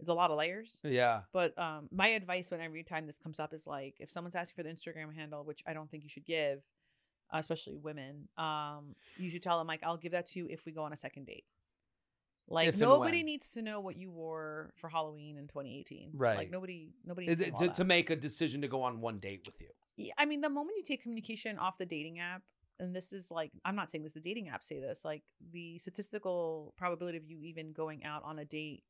[0.00, 0.80] it's a lot of layers.
[0.84, 1.22] Yeah.
[1.32, 4.54] But um, my advice when every time this comes up is like, if someone's asking
[4.56, 6.60] for the Instagram handle, which I don't think you should give,
[7.34, 10.64] uh, especially women, um, you should tell them like, I'll give that to you if
[10.66, 11.44] we go on a second date.
[12.50, 16.12] Like If nobody needs to know what you wore for Halloween in 2018.
[16.14, 16.36] Right.
[16.36, 19.00] Like nobody, nobody Is needs it to, to, to make a decision to go on
[19.00, 19.68] one date with you.
[19.96, 22.42] Yeah, I mean, the moment you take communication off the dating app,
[22.78, 25.22] and this is like, I'm not saying this, the dating apps say this, like
[25.52, 28.84] the statistical probability of you even going out on a date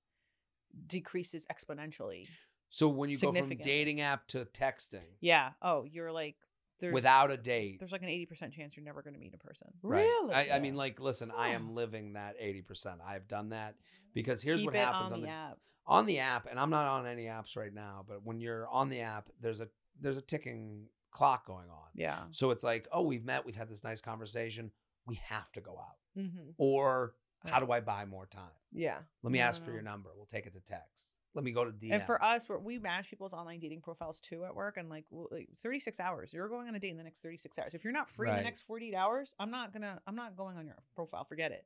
[0.87, 2.27] decreases exponentially.
[2.71, 5.51] So when you go from dating app to texting Yeah.
[5.63, 6.37] Oh, you're like,
[6.81, 9.39] there's, without a date, there's like an 80% chance you're never going to meet a
[9.39, 9.69] person.
[9.83, 10.01] Right.
[10.03, 10.35] Really?
[10.35, 12.99] I, I mean, like, listen, I am living that 80%.
[13.07, 13.75] I've done that
[14.15, 15.59] because here's Keep what it happens on on the the app.
[15.87, 18.89] on the app, and I'm not on any apps right now, but when you're on
[18.89, 19.69] the app, there's a
[20.01, 21.89] there's a ticking clock going on.
[21.95, 22.21] Yeah.
[22.31, 24.71] So it's like, oh, we've met, we've had this nice conversation.
[25.07, 25.97] We have to go out.
[26.15, 27.15] hmm Or
[27.45, 28.51] how do I buy more time?
[28.73, 28.99] Yeah.
[29.23, 30.11] Let me No, ask no, for your number.
[30.17, 31.13] We'll take it to text.
[31.39, 31.93] Let me go to DM.
[31.93, 35.29] And for us, we manage people's online dating profiles too at work, and like, we'll-
[35.31, 36.33] like 36 hours.
[36.35, 37.75] You're going on a date in the next 36 hours.
[37.75, 40.01] If you're not free in the next 48 hours, I'm not gonna.
[40.09, 41.23] I'm not going on your profile.
[41.25, 41.65] Forget it.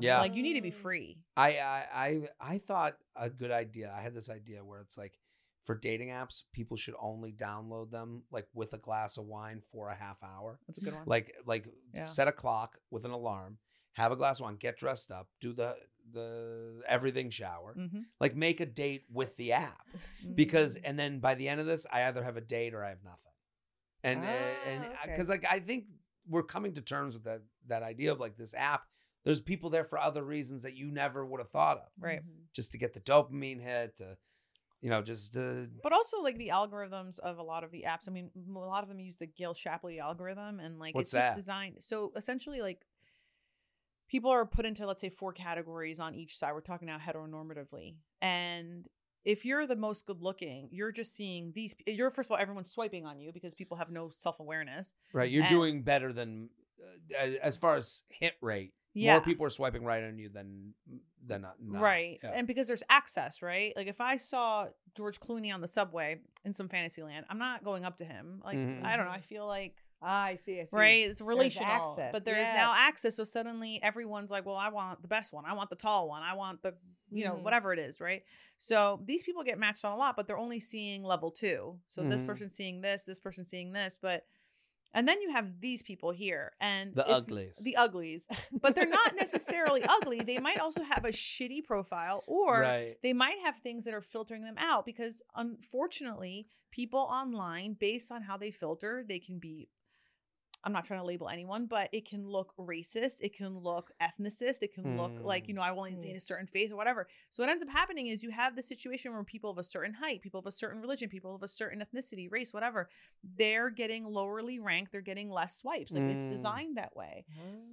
[0.00, 0.18] Yeah.
[0.18, 1.18] Like you need to be free.
[1.36, 3.94] I, I I I thought a good idea.
[3.96, 5.20] I had this idea where it's like
[5.66, 9.88] for dating apps, people should only download them like with a glass of wine for
[9.88, 10.58] a half hour.
[10.66, 11.04] That's a good one.
[11.06, 12.02] Like like Yeah.
[12.06, 13.58] set a clock with an alarm,
[13.92, 15.76] have a glass of wine, get dressed up, do the
[16.12, 17.74] the everything shower.
[17.78, 18.00] mm-hmm.
[18.20, 19.86] Like make a date with the app.
[20.34, 22.90] Because and then by the end of this, I either have a date or I
[22.90, 23.32] have nothing.
[24.02, 25.12] And and Ah, okay.
[25.12, 25.84] because like I think
[26.28, 28.84] we're coming to terms with that that idea of like this app.
[29.24, 32.22] There's people there for other reasons that you never would have thought of Right.
[32.22, 32.44] Mhm.
[32.54, 34.16] just to get the dopamine hit to
[34.80, 38.08] you know just to But also like the algorithms of a lot of the apps.
[38.08, 41.26] I mean, a lot of them use the Gale-Shapley algorithm, and like What's it's just
[41.28, 41.36] that?
[41.36, 41.76] designed.
[41.80, 42.86] So essentially, like
[44.10, 46.52] people are put into let's say four categories on each side.
[46.52, 48.86] We're talking now heteronormatively, and
[49.24, 51.74] if you're the most good looking, you're just seeing these.
[51.86, 54.94] You're first of all, everyone's swiping on you because people have no self awareness.
[55.12, 56.50] right you're And- doing better than
[57.18, 59.12] uh, as far as hit rate Yeah.
[59.14, 60.74] more people are swiping right on you than
[61.26, 61.82] than not, not.
[61.82, 62.18] Right.
[62.22, 62.30] Yeah.
[62.34, 63.74] And because there's access, right?
[63.76, 67.62] Like if I saw George Clooney on the subway in some fantasy land, I'm not
[67.62, 68.40] going up to him.
[68.42, 68.82] Like Mhm.
[68.82, 69.12] I don't know.
[69.12, 70.60] I feel like Ah, I see.
[70.60, 70.76] I see.
[70.76, 71.68] right, it's relational.
[71.70, 73.16] access, But there's now access.
[73.16, 75.44] So suddenly everyone's like, well, I want the best one.
[75.44, 76.22] I want the tall one.
[76.22, 76.74] I want the
[77.12, 77.42] you know, Mhm.
[77.42, 78.22] whatever it is, right?
[78.58, 81.80] So these people get matched on a lot, but they're only seeing level two.
[81.88, 82.26] So this Mhm.
[82.28, 84.26] person's seeing this, this person's seeing this, but
[84.92, 87.56] And then you have these people here, and The it's- uglies.
[87.58, 90.20] the uglies, but they're not necessarily ugly.
[90.20, 93.00] They might also have a shitty profile, or right.
[93.02, 98.22] they might have things that are filtering them out because unfortunately people online based on
[98.22, 99.68] how they filter they can be
[100.64, 104.58] i'm not trying to label anyone but it can look racist it can look ethnicist
[104.62, 106.00] it can look like you know i only Mm.
[106.00, 108.62] date a certain faith or whatever so what ends up happening is you have the
[108.62, 111.48] situation where people of a certain height people of a certain religion people of a
[111.48, 112.88] certain ethnicity race whatever
[113.36, 116.14] they're getting lowerly ranked they're getting less swipes like Mm.
[116.14, 117.24] it's designed that way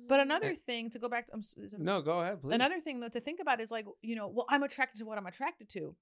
[0.07, 2.53] but another thing to go back to I'm, s- is it- No, go ahead, please.
[2.53, 5.17] Another thing though to think about is like, you know, well, I'm attracted to what
[5.17, 5.95] I'm attracted to.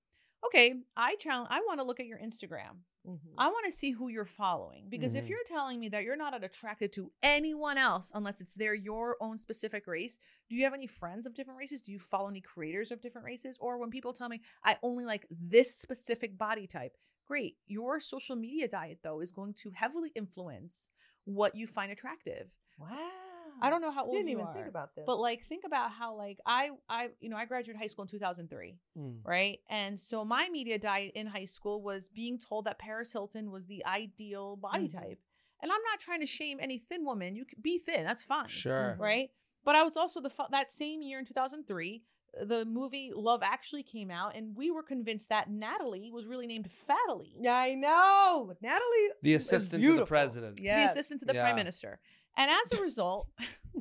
[0.47, 2.83] Okay, I challenge I want to look at your Instagram.
[3.07, 3.33] Mhm.
[3.37, 5.19] I want to see who you're following because Mhm.
[5.19, 9.15] if you're telling me that you're not attracted to anyone else unless it's their your
[9.21, 10.19] own specific race,
[10.49, 11.81] do you have any friends of different races?
[11.81, 13.57] Do you follow any creators of different races?
[13.59, 17.57] Or when people tell me I only like this specific body type, great.
[17.67, 20.89] Your social media diet though is going to heavily influence
[21.25, 22.49] what you find attractive.
[22.77, 23.24] Wow.
[23.61, 24.53] I don't know how old Didn't you even are.
[24.53, 25.03] think about this.
[25.05, 28.09] But like think about how like I I you know I graduated high school in
[28.09, 29.19] 2003, Mm.
[29.23, 29.59] right?
[29.69, 33.67] And so my media diet in high school was being told that Paris Hilton was
[33.67, 34.93] the ideal body Mhm.
[34.93, 35.19] type.
[35.61, 37.35] And I'm not trying to shame any thin woman.
[37.35, 38.47] You can be thin, that's fine.
[38.47, 38.95] Sure.
[38.99, 39.31] Right?
[39.63, 42.03] But I was also the that same year in 2003
[42.43, 46.69] the movie Love Actually came out, and we were convinced that Natalie was really named
[46.69, 47.33] Fatally.
[47.39, 48.53] Yeah, I know.
[48.59, 49.09] Natalie.
[49.21, 50.59] The assistant to the president.
[50.61, 50.83] Yeah.
[50.85, 51.43] the assistant to the Yeah.
[51.43, 52.01] prime minister.
[52.37, 53.27] And as a result,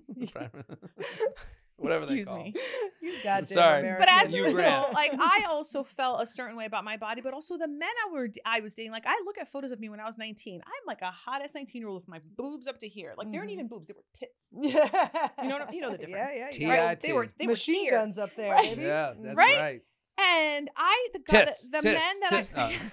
[1.76, 2.36] Whatever they call.
[2.38, 2.54] me.
[3.02, 3.80] You goddamn Sorry.
[3.80, 4.06] American.
[4.06, 4.94] But as a You result, grant.
[4.94, 8.12] like I also felt a certain way about my body, but also the men I
[8.12, 8.92] were I was dating.
[8.92, 10.60] Like I look at photos of me when I was 19.
[10.64, 13.14] I'm like a hot ass 19 year old with my boobs up to here.
[13.18, 13.54] Like they weren't Mhm.
[13.54, 14.44] even boobs; they were tits.
[14.52, 15.28] yeah.
[15.42, 16.30] You know what- you know the difference.
[16.36, 16.86] Yeah, yeah, yeah.
[16.88, 17.00] Right?
[17.00, 17.08] TIT.
[17.08, 17.90] They were they Machine were here.
[17.90, 18.62] guns up there, Right.
[18.76, 18.82] baby.
[18.82, 19.58] Yeah, that's Right?
[19.58, 19.82] right.
[20.16, 22.54] And I the guy, Tits, the, the tits, men that tits.
[22.54, 22.90] I Oh.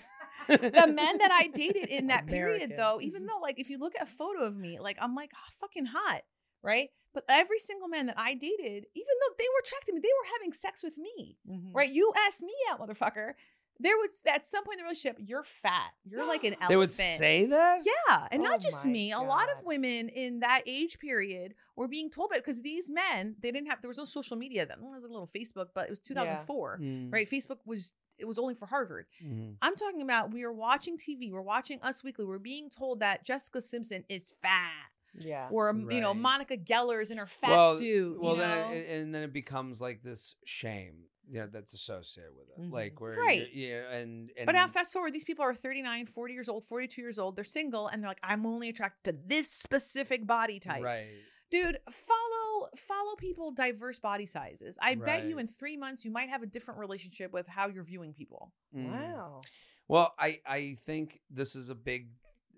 [0.48, 3.94] The men that I dated in that period though, even though like if you look
[3.96, 6.22] at a photo of me, like I'm like "Ah, fucking hot,
[6.64, 6.90] right?
[7.14, 10.08] But every single man that I dated, even though they were attracted to me, they
[10.08, 11.38] were having sex with me.
[11.50, 11.72] Mhm.
[11.74, 11.92] right?
[11.92, 13.34] You asked me out, motherfucker.
[13.80, 15.90] There was at some point in the relationship, you're fat.
[16.06, 16.70] You're like an elephant.
[16.70, 17.82] They would say that?
[17.84, 19.12] yeah, and Oh not just me.
[19.12, 23.36] A lot of women in that age period were being told about because these men
[23.42, 24.78] they didn't have there was no social media then.
[24.82, 27.12] There was a little Facebook, but it was 2004, Mm.
[27.12, 27.28] right?
[27.28, 29.08] Facebook was it was only for Harvard.
[29.24, 29.58] Mhm.
[29.62, 33.26] I'm talking about we are watching TV, we're watching Us Weekly, we're being told that
[33.26, 35.50] Jessica Simpson is fat, Yeah.
[35.52, 36.18] or you know Right.
[36.22, 38.22] Monica Geller's in her fat well, suit.
[38.22, 42.60] Well, then it, and then it becomes like this shame, yeah, that's associated with it,
[42.62, 42.72] Mhm.
[42.72, 43.52] like where, Right.
[43.54, 47.02] yeah, and and But now fast forward, these people are 39, 40 years old, 42
[47.02, 47.36] years old.
[47.36, 50.84] They're single and they're like, I'm only attracted to this specific body type.
[50.84, 51.08] right,
[51.50, 52.41] Dude, follow
[52.76, 54.78] follow people diverse body sizes.
[54.82, 57.84] I bet you in three months you might have a different relationship with how you're
[57.84, 58.52] viewing people.
[58.76, 58.92] Mm.
[58.92, 59.42] Wow.
[59.88, 62.10] Well, I I think this is a big,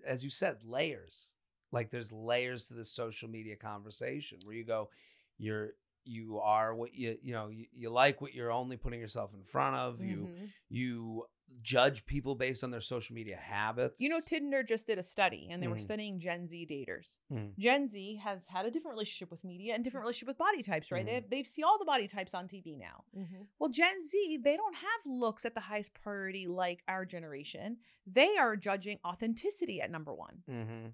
[0.06, 1.32] as you said, layers.
[1.72, 4.90] Like there's layers to the social media conversation where you go,
[5.38, 5.70] you're
[6.04, 9.42] you are what you you know you, you like what you're only putting yourself in
[9.44, 10.02] front of.
[10.02, 10.48] You Mhm.
[10.68, 11.26] you
[11.62, 14.00] judge people based on their social media habits.
[14.00, 15.80] You know, Tinder just did a study and they were Mhm.
[15.82, 17.18] studying Gen Z daters.
[17.32, 17.56] Mm.
[17.58, 20.90] Gen Z has had a different relationship with media and different relationship with body types,
[20.92, 21.04] right?
[21.06, 21.28] Mhm.
[21.30, 23.04] They, they see all the body types on TV now.
[23.16, 23.46] Mhm.
[23.58, 27.78] Well, Gen Z, they don't have looks at the highest priority like our generation.
[28.06, 30.42] They are judging authenticity at number one.
[30.48, 30.88] Mm-hmm.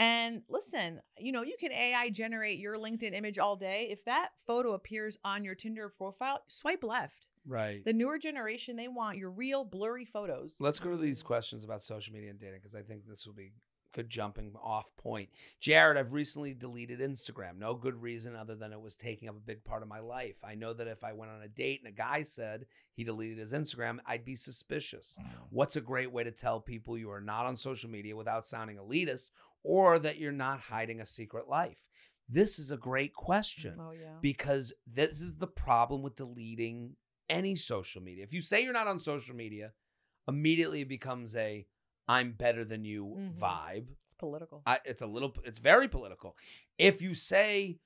[0.00, 3.88] And listen, you know, you can AI generate your LinkedIn image all day.
[3.90, 7.26] If that photo appears on your Tinder profile, swipe left.
[7.48, 7.84] Right.
[7.84, 10.56] The newer generation, they want your real blurry photos.
[10.60, 13.34] Let's go to these questions about social media and dating because I think this will
[13.34, 13.52] be
[13.94, 15.30] good jumping off point.
[15.60, 17.56] Jared, I've recently deleted Instagram.
[17.58, 20.36] No good reason other than it was taking up a big part of my life.
[20.44, 23.38] I know that if I went on a date and a guy said he deleted
[23.38, 25.16] his Instagram, I'd be suspicious.
[25.18, 25.24] Mm.
[25.50, 28.76] What's a great way to tell people you are not on social media without sounding
[28.76, 29.30] elitist
[29.64, 31.88] or that you're not hiding a secret life?
[32.28, 34.16] This is a great question Oh, yeah.
[34.20, 36.94] because this is the problem with deleting
[37.28, 38.24] any social media.
[38.24, 39.72] If you say you're not on social media,
[40.26, 41.66] immediately it becomes a
[42.10, 43.38] I'm better than you Mhm.
[43.38, 43.88] vibe.
[44.06, 44.62] It's political.
[44.64, 46.36] I, it's a little it's very political.
[46.78, 47.80] If you say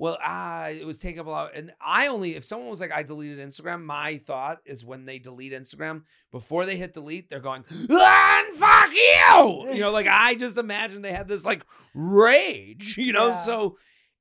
[0.00, 1.56] well, ah, it was taking up a lot.
[1.56, 5.18] And I only, if someone was like, I deleted Instagram, my thought is when they
[5.18, 9.74] delete Instagram, before they hit delete, they're going, ah, and fuck you.
[9.74, 13.28] You know, like I just imagine they had this like rage, you know?
[13.28, 13.34] Yeah.
[13.34, 13.76] So,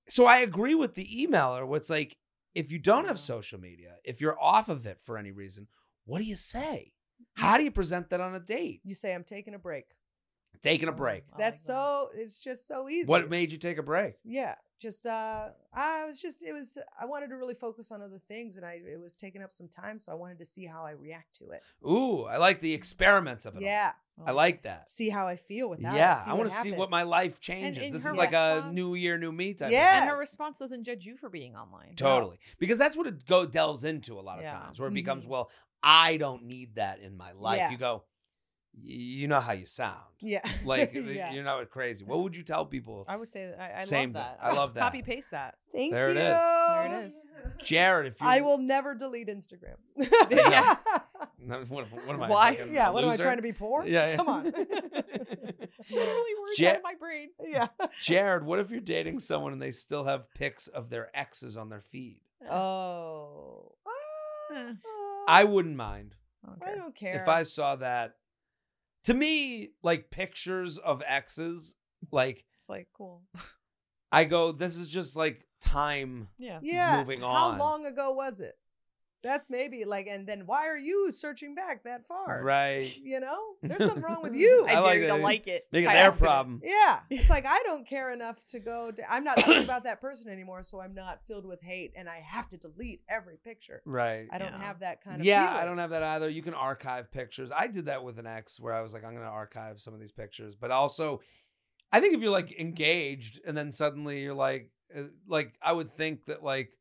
[0.09, 1.65] so I agree with the emailer.
[1.67, 2.17] What's like,
[2.57, 5.67] if you don't have social media, if you're off of it for any reason,
[6.05, 6.91] what do you say?
[7.35, 8.81] How do you present that on a date?
[8.83, 9.85] You say I'm taking a break.
[10.63, 11.23] Taking a break.
[11.33, 12.09] I That's so.
[12.15, 13.05] It's just so easy.
[13.05, 14.15] What made you take a break?
[14.23, 18.19] Yeah, just uh, I was just it was I wanted to really focus on other
[18.27, 20.83] things, and I it was taking up some time, so I wanted to see how
[20.83, 21.61] I react to it.
[21.87, 23.57] Ooh, I like the experiment of it.
[23.57, 23.63] all.
[24.17, 24.89] Yeah, I like that.
[24.89, 25.95] see how I feel with that.
[25.95, 27.83] yeah, I want to see what my life changes.
[27.85, 29.71] in this is like a new year, new me type.
[29.71, 30.01] Yeah.
[30.01, 31.93] And her response doesn't judge you for being online.
[31.95, 32.39] Totally.
[32.59, 34.51] Because that's what it go delves into a lot of Yeah.
[34.51, 35.29] times, where it becomes, Mhm.
[35.29, 35.51] well,
[35.83, 37.57] I don't need that in my life.
[37.57, 37.69] Yeah.
[37.69, 38.03] You go,
[38.79, 40.01] you know how you sound.
[40.21, 40.41] Yeah.
[40.65, 41.31] Like Yeah.
[41.31, 42.03] you're not crazy.
[42.05, 43.05] What would you tell people?
[43.07, 44.37] I would say that I, I Same love thing.
[44.39, 44.39] that.
[44.41, 44.79] I love that.
[44.81, 45.55] Copy paste that.
[45.71, 45.91] Thank you.
[45.95, 46.23] There it is.
[46.23, 47.25] There it is.
[47.63, 49.77] Jared, if you I will never delete Instagram.
[50.31, 50.75] Yeah.
[51.47, 52.29] No, What, what am I?
[52.29, 52.55] Why?
[52.55, 52.89] fucking yeah.
[52.89, 53.85] a What am I trying to be poor?
[53.85, 54.15] Yeah, yeah.
[54.17, 54.43] Come on.
[55.89, 57.29] Literally words Ja- out of my brain.
[57.45, 57.67] yeah.
[58.01, 61.69] Jared, what if you're dating someone and they still have pics of their exes on
[61.69, 62.19] their feed?
[62.49, 63.73] Oh.
[64.53, 64.55] Eh.
[64.55, 64.73] Uh,
[65.27, 66.15] I wouldn't mind.
[66.61, 67.21] I don't care.
[67.21, 68.15] if I saw that.
[69.05, 71.75] To me, like pictures of exes,
[72.11, 73.23] like It's like cool.
[74.11, 76.29] I go, this is just like time.
[76.37, 76.59] Yeah.
[76.61, 76.97] yeah.
[76.97, 77.53] moving on.
[77.53, 78.55] How long ago was it?
[79.23, 82.41] That's maybe like, and then why are you searching back that far?
[82.43, 82.95] Right.
[83.03, 84.65] You know, there's something wrong with you.
[84.67, 85.21] I I, dare like you to it.
[85.21, 85.67] like it.
[85.71, 86.19] Make it their accident.
[86.29, 86.61] problem.
[86.63, 88.91] Yeah, it's like I don't care enough to go.
[88.91, 92.07] To, I'm not thinking about that person anymore, so I'm not filled with hate, and
[92.07, 93.81] I have to delete every picture.
[93.85, 94.27] Right.
[94.31, 94.59] I don't Yeah.
[94.61, 95.25] have that kind of.
[95.25, 96.29] yeah, I don't have that either.
[96.29, 97.51] You can archive pictures.
[97.55, 99.93] I did that with an ex where I was like, I'm going to archive some
[99.93, 100.55] of these pictures.
[100.55, 101.21] But also,
[101.91, 105.91] I think if you're like engaged and then suddenly you're like, uh, like, I would
[105.91, 106.71] think that like,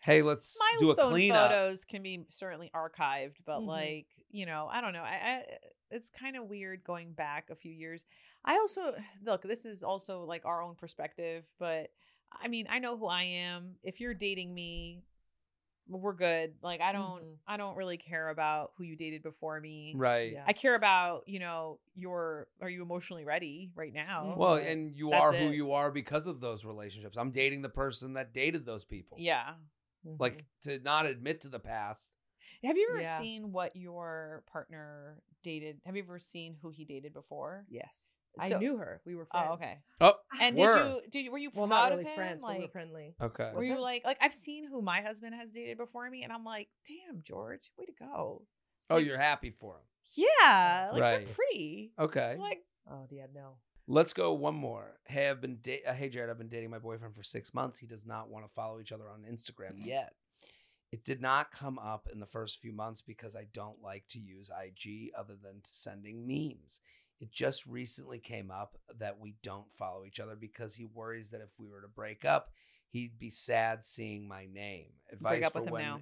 [0.00, 1.50] hey, let's do a cleanup.
[1.50, 3.66] photos can be certainly archived, but Mhm.
[3.66, 5.02] like you know, I don't know.
[5.02, 5.44] I, I
[5.90, 8.04] it's kind of weird going back a few years.
[8.44, 8.94] I also
[9.24, 9.42] look.
[9.42, 11.90] This is also like our own perspective, but
[12.30, 13.76] I mean, I know who I am.
[13.82, 15.02] If you're dating me,
[15.88, 16.52] we're good.
[16.62, 17.36] Like I don't, Mhm.
[17.46, 19.94] I don't really care about who you dated before me.
[19.96, 20.32] Right.
[20.34, 20.44] Yeah.
[20.46, 24.34] I care about you know your are you emotionally ready right now?
[24.36, 25.54] Well, and you That's are who it.
[25.54, 27.16] you are because of those relationships.
[27.16, 29.16] I'm dating the person that dated those people.
[29.18, 29.54] yeah.
[30.18, 30.70] Like mm-hmm.
[30.78, 32.10] to not admit to the past.
[32.64, 33.18] Have you ever Yeah.
[33.18, 35.80] seen what your partner dated?
[35.86, 37.64] Have you ever seen who he dated before?
[37.68, 39.00] yes, I knew her.
[39.04, 39.48] We were oh, friends.
[39.50, 39.78] Oh, okay.
[40.00, 40.74] Oh, And Were.
[40.74, 42.14] did you did you were you Well, not really of him?
[42.16, 43.14] friends, but we were Like, friendly.
[43.20, 43.44] okay.
[43.50, 43.80] were What's you that?
[43.80, 47.22] like like I've seen who my husband has dated before me, and I'm like, damn,
[47.22, 48.42] George, way to go.
[48.90, 49.82] Oh, you're happy for him.
[50.16, 51.26] Yeah, like Right.
[51.26, 51.92] they're pretty.
[51.98, 52.30] Okay.
[52.32, 53.58] It's like Oh yeah, no.
[53.90, 54.98] Let's go one more.
[55.06, 57.78] Hey, I've been da- uh, hey Jared, I've been dating my boyfriend for six months.
[57.78, 60.12] He does not want to follow each other on Instagram yet.
[60.92, 64.18] It did not come up in the first few months because I don't like to
[64.18, 66.82] use IG other than sending memes.
[67.18, 71.40] It just recently came up that we don't follow each other because he worries that
[71.40, 72.50] if we were to break up,
[72.90, 74.92] he'd be sad seeing my name.
[75.10, 76.00] Advice break up for with him when now.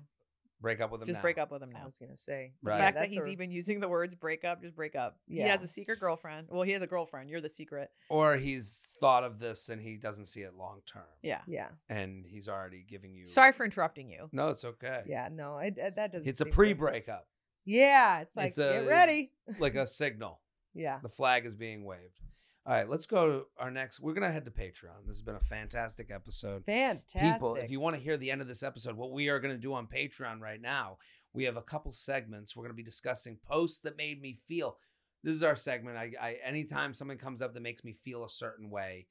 [0.60, 1.22] Break up with him Just now.
[1.22, 1.82] break up with him now.
[1.82, 2.78] I was gonna say The Right.
[2.78, 5.18] fact that that's he's a- even using the words break up, just break up.
[5.26, 5.48] He Yeah.
[5.48, 6.48] has a secret girlfriend.
[6.50, 7.28] Well, he has a girlfriend.
[7.30, 7.90] You're the secret.
[8.08, 11.04] Or he's thought of this and he doesn't see it long term.
[11.22, 11.42] Yeah.
[11.46, 14.28] Yeah, And he's already giving you Sorry for interrupting you.
[14.32, 15.02] No, it's okay.
[15.06, 15.28] yeah.
[15.30, 16.26] No, I, I- that doesn't.
[16.28, 16.56] It's a seem good.
[16.56, 17.28] pre-breakup,
[17.64, 19.32] Yeah, it's like It's a- get ready.
[19.58, 20.40] like a signal.
[20.72, 21.00] Yeah.
[21.00, 22.20] The flag is being waved.
[22.66, 24.00] All right, let's go to our next.
[24.00, 25.06] We're gonna head to Patreon.
[25.06, 26.64] This has been a fantastic episode.
[26.64, 27.20] Fantastic.
[27.22, 29.56] People, if you want to hear the end of this episode, what we are gonna
[29.56, 30.98] do on Patreon right now,
[31.32, 32.56] we have a couple segments.
[32.56, 34.78] We're gonna be discussing posts that made me feel.
[35.22, 35.96] This is our segment.
[35.96, 39.06] I, I anytime something comes up that makes me feel a certain way,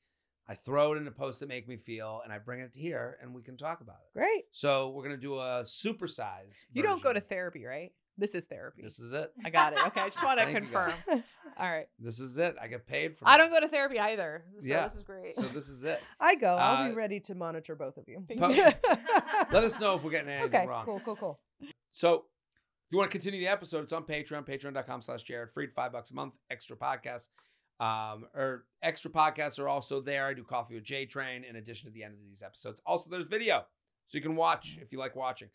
[0.49, 3.17] I throw it in a post that make me feel, and I bring it here,
[3.21, 4.17] and we can talk about it.
[4.17, 4.43] Great.
[4.51, 6.65] So we're gonna do a supersize.
[6.73, 7.93] You don't go to therapy, right?
[8.17, 8.81] This is therapy.
[8.81, 9.31] This is it.
[9.43, 9.79] I got it.
[9.87, 10.93] Okay, I just want to confirm.
[11.57, 11.87] All right.
[11.99, 12.55] This is it.
[12.61, 13.27] I get paid for.
[13.27, 14.43] I don't go to therapy either.
[14.59, 14.87] So Yeah.
[14.87, 15.33] this is great.
[15.33, 16.01] So this is it.
[16.19, 16.49] I go.
[16.55, 18.23] I'll Uh, be ready to monitor both of you.
[18.37, 18.47] Po-
[19.51, 20.67] Let us know if we're getting anything Okay.
[20.67, 20.85] wrong.
[20.85, 21.01] Cool.
[21.03, 21.15] Cool.
[21.15, 21.39] Cool.
[21.91, 25.73] So if you want to continue the episode, it's on Patreon, patreon.com slash Jared Freid,
[25.73, 27.29] five bucks a month, extra podcasts.
[27.79, 30.27] Um, or extra podcasts are also there.
[30.27, 32.79] I do coffee with J Train in addition to the end of these episodes.
[32.85, 33.65] Also, there's video.
[34.07, 35.49] So you can watch if you like watching.